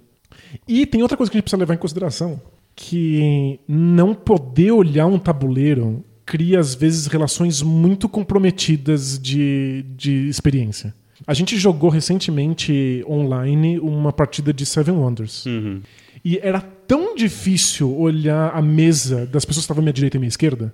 [0.68, 2.42] E tem outra coisa que a gente precisa levar em consideração:
[2.76, 10.94] que não poder olhar um tabuleiro cria, às vezes, relações muito comprometidas de, de experiência.
[11.26, 15.48] A gente jogou recentemente online uma partida de Seven Wonders.
[15.48, 15.82] Uhum.
[16.24, 20.20] E era tão difícil olhar a mesa das pessoas que estavam à minha direita e
[20.20, 20.72] à minha esquerda.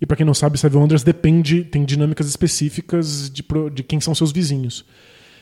[0.00, 4.12] E pra quem não sabe, Seven Wonders depende, tem dinâmicas específicas de, de quem são
[4.12, 4.84] seus vizinhos.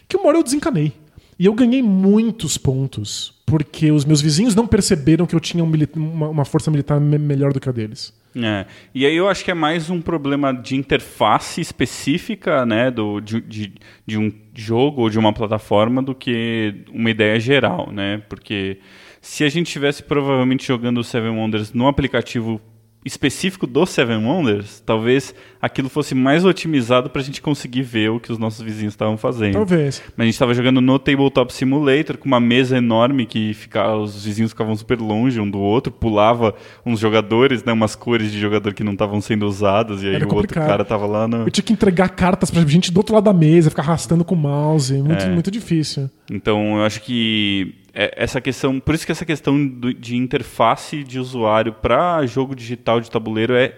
[0.07, 0.93] Que uma hora eu desencanei.
[1.39, 5.72] E eu ganhei muitos pontos, porque os meus vizinhos não perceberam que eu tinha um
[5.97, 8.12] uma, uma força militar me- melhor do que a deles.
[8.37, 8.66] É.
[8.93, 13.41] E aí eu acho que é mais um problema de interface específica, né, do, de,
[13.41, 13.72] de,
[14.05, 18.22] de um jogo ou de uma plataforma do que uma ideia geral, né?
[18.28, 18.78] Porque
[19.20, 22.61] se a gente tivesse provavelmente jogando o Seven Wonders no aplicativo
[23.05, 28.19] específico do Seven Wonders, talvez aquilo fosse mais otimizado para a gente conseguir ver o
[28.19, 29.53] que os nossos vizinhos estavam fazendo.
[29.55, 30.03] Talvez.
[30.17, 34.25] Mas a gente estava jogando no Tabletop Simulator com uma mesa enorme que ficava, os
[34.25, 38.73] vizinhos ficavam super longe um do outro, pulava uns jogadores, né, umas cores de jogador
[38.73, 40.67] que não estavam sendo usadas e aí Era o outro complicado.
[40.67, 41.47] cara tava lá no...
[41.47, 44.35] Eu tinha que entregar cartas pra gente do outro lado da mesa, ficar arrastando com
[44.35, 44.95] o mouse.
[44.95, 45.29] Muito, É.
[45.29, 46.09] muito difícil.
[46.31, 49.57] Então eu acho que essa questão, por isso que essa questão
[49.99, 53.76] de interface de usuário para jogo digital de tabuleiro é,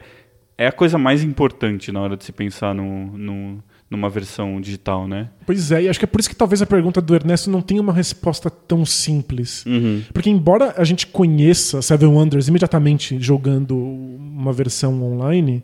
[0.56, 5.06] é a coisa mais importante na hora de se pensar no, no- numa versão digital,
[5.06, 5.28] né?
[5.46, 7.62] Pois é, e acho que é por isso que talvez a pergunta do Ernesto não
[7.62, 9.64] tenha uma resposta tão simples.
[9.64, 10.02] Uhum.
[10.12, 15.62] Porque embora a gente conheça Seven Wonders imediatamente jogando uma versão online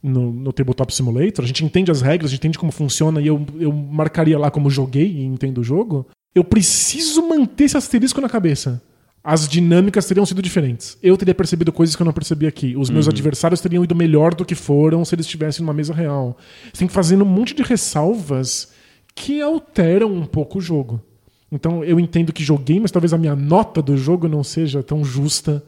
[0.00, 3.26] no, no Tabletop Simulator, a gente entende as regras, a gente entende como funciona e
[3.26, 8.20] eu, eu marcaria lá como joguei e entendo o jogo, eu preciso manter esse asterisco
[8.20, 8.82] na cabeça.
[9.26, 10.98] as dinâmicas teriam sido diferentes.
[11.02, 12.76] Eu teria percebido coisas que eu não percebi aqui.
[12.76, 16.36] Os meus adversários teriam ido melhor do que foram se eles estivessem numa mesa real.
[16.66, 18.68] Você tem que fazer um monte de ressalvas
[19.14, 21.00] que alteram um pouco o jogo.
[21.50, 25.02] Então eu entendo que joguei, mas talvez a minha nota do jogo não seja tão
[25.02, 25.64] justa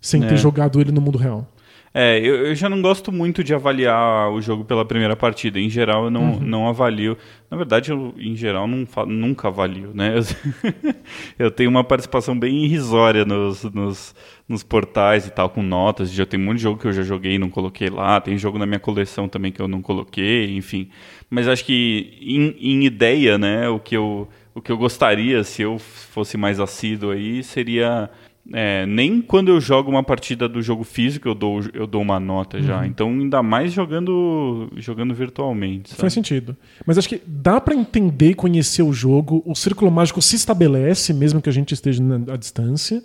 [0.00, 0.28] sem É.
[0.30, 1.46] ter jogado ele no mundo real.
[1.92, 5.58] É, eu, eu já não gosto muito de avaliar o jogo pela primeira partida.
[5.58, 7.16] Em geral, eu não, não avalio.
[7.50, 10.14] Na verdade, eu, em geral, não nunca avalio, né?
[10.18, 10.94] Eu,
[11.46, 14.14] eu tenho uma participação bem irrisória nos, nos,
[14.48, 16.12] nos portais e tal, com notas.
[16.12, 18.20] Já tem um monte de jogo que eu já joguei e não coloquei lá.
[18.20, 20.90] Tem jogo na minha coleção também que eu não coloquei, enfim.
[21.30, 25.62] Mas acho que, em, em ideia, né, o que, eu, o que eu gostaria, se
[25.62, 28.10] eu fosse mais assíduo aí, seria...
[28.52, 32.18] É, nem quando eu jogo uma partida do jogo físico eu dou, eu dou uma
[32.18, 32.86] nota já.
[32.86, 35.90] Então, ainda mais jogando, jogando virtualmente.
[35.90, 36.00] sabe?
[36.00, 36.56] Faz sentido.
[36.86, 39.42] Mas acho que dá pra entender e conhecer o jogo.
[39.44, 43.02] O círculo mágico se estabelece, mesmo que a gente esteja na- à distância.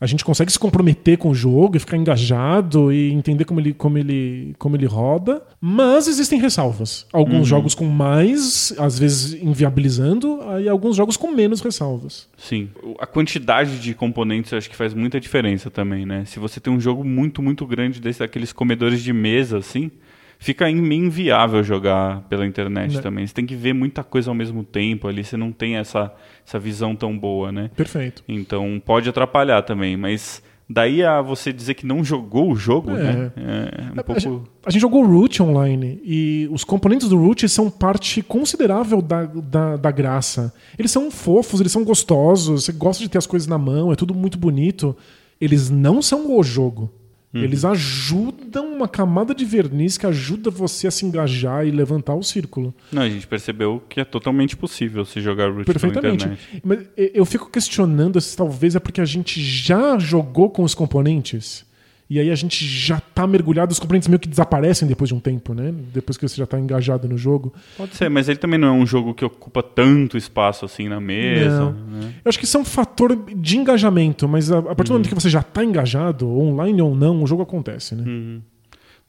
[0.00, 3.74] A gente consegue se comprometer com o jogo e ficar engajado e entender como ele,
[3.74, 5.42] como ele, como ele roda.
[5.60, 7.06] Mas existem ressalvas.
[7.12, 12.28] Alguns jogos com mais, às vezes inviabilizando, e alguns jogos com menos ressalvas.
[12.36, 12.68] Sim.
[13.00, 16.24] A quantidade de componentes eu acho que faz muita diferença também, né?
[16.26, 19.90] Se você tem um jogo muito, muito grande desse, daqueles comedores de mesa, assim,
[20.38, 23.02] fica meio inviável jogar pela internet Né.
[23.02, 23.26] também.
[23.26, 26.12] Você tem que ver muita coisa ao mesmo tempo ali, você não tem essa,
[26.46, 27.70] essa visão tão boa, né?
[27.76, 28.22] Perfeito.
[28.28, 32.94] Então pode atrapalhar também, mas daí a você dizer que não jogou o jogo, É.
[32.94, 33.32] né?
[33.36, 34.20] É um A pouco.
[34.20, 39.24] gente, a gente jogou Root online e os componentes do Root são parte considerável da,
[39.24, 40.52] da, da graça.
[40.78, 43.96] Eles são fofos, eles são gostosos, você gosta de ter as coisas na mão, é
[43.96, 44.94] tudo muito bonito.
[45.40, 46.92] Eles não são o jogo.
[47.34, 52.22] Eles ajudam uma camada de verniz que ajuda você a se engajar e levantar o
[52.22, 52.74] círculo.
[52.90, 56.24] Não, a gente percebeu que é totalmente possível se jogar Root pela Perfeitamente.
[56.24, 56.62] internet.
[56.64, 60.74] Mas e- eu fico questionando se talvez é porque a gente já jogou com os
[60.74, 61.67] componentes.
[62.10, 65.20] E aí a gente já tá mergulhado, os componentes meio que desaparecem depois de um
[65.20, 65.74] tempo, né?
[65.92, 67.52] Depois que você já tá engajado no jogo.
[67.76, 71.00] Pode ser, mas ele também não é um jogo que ocupa tanto espaço assim na
[71.00, 71.60] mesa.
[71.60, 71.72] Não.
[71.72, 72.14] né?
[72.24, 75.14] Eu acho que isso é um fator de engajamento, mas a, partir do momento que
[75.14, 78.40] você já tá engajado, online ou não, o jogo acontece, né?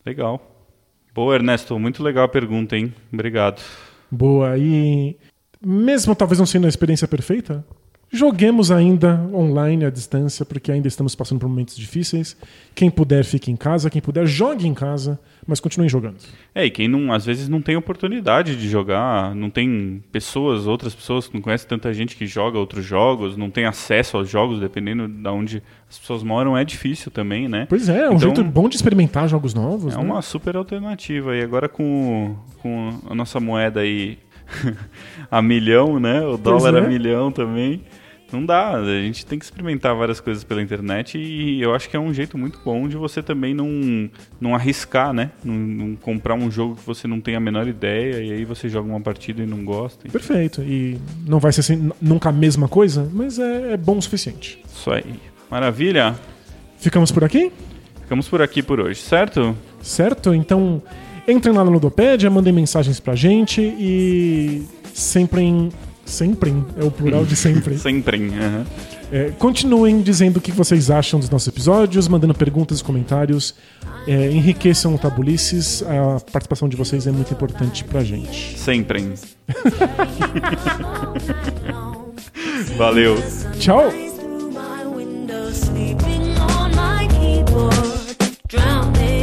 [0.06, 0.42] Legal.
[1.14, 1.80] Boa, Ernesto.
[1.80, 2.94] Muito legal a pergunta, hein?
[3.14, 3.62] Obrigado.
[4.12, 4.58] Boa.
[4.58, 5.16] E
[5.66, 7.66] mesmo talvez não sendo a experiência perfeita,
[8.12, 12.36] joguemos ainda online à distância, porque ainda estamos passando por momentos difíceis.
[12.74, 13.90] Quem puder, fique em casa.
[13.90, 16.18] Quem puder, jogue em casa, mas continue jogando.
[16.54, 20.96] É, e quem não, às vezes não tem oportunidade de jogar, não tem pessoas, outras
[20.96, 24.60] pessoas que não conhecem tanta gente que joga outros jogos, não tem acesso aos jogos,
[24.60, 27.66] dependendo de onde as pessoas moram, é difícil também, né?
[27.70, 29.94] Pois é, é um Então- jeito bom de experimentar jogos novos.
[29.94, 30.04] É né?
[30.04, 31.36] uma super alternativa.
[31.36, 34.18] E agora com, com a nossa moeda aí
[35.30, 36.26] a milhão, né?
[36.26, 36.80] O dólar é.
[36.80, 37.84] a milhão também.
[38.32, 41.98] Não dá, a gente tem que experimentar várias coisas pela internet e eu acho que
[41.98, 45.32] é um jeito muito bom de você também não, não arriscar, né?
[45.44, 48.70] Não, não comprar um jogo que você não tem a menor ideia e aí você
[48.70, 50.08] joga uma partida e não gosta.
[50.10, 50.62] Perfeito.
[50.62, 54.62] E não vai ser assim, nunca a mesma coisa, mas é, é bom o suficiente.
[54.68, 55.20] Isso aí.
[55.50, 56.16] Maravilha.
[56.78, 57.52] Ficamos por aqui?
[58.02, 59.56] Ficamos por aqui por hoje, certo?
[59.82, 60.34] Certo?
[60.34, 60.82] Então,
[61.28, 65.70] entrem lá no Ludopédia, mandem mensagens pra gente e sempre em.
[66.10, 67.78] Sempre em, é o plural de sempre.
[67.80, 68.32] Sempre.
[69.12, 73.56] É, continuem dizendo o que vocês acham dos nossos episódios, mandando perguntas e comentários.
[74.08, 78.58] É, enriqueçam o Tabulices, a participação de vocês é muito importante pra gente.
[78.58, 79.14] Sempre.
[82.78, 83.16] Valeu.
[83.60, 83.92] Tchau!
[88.50, 89.19] through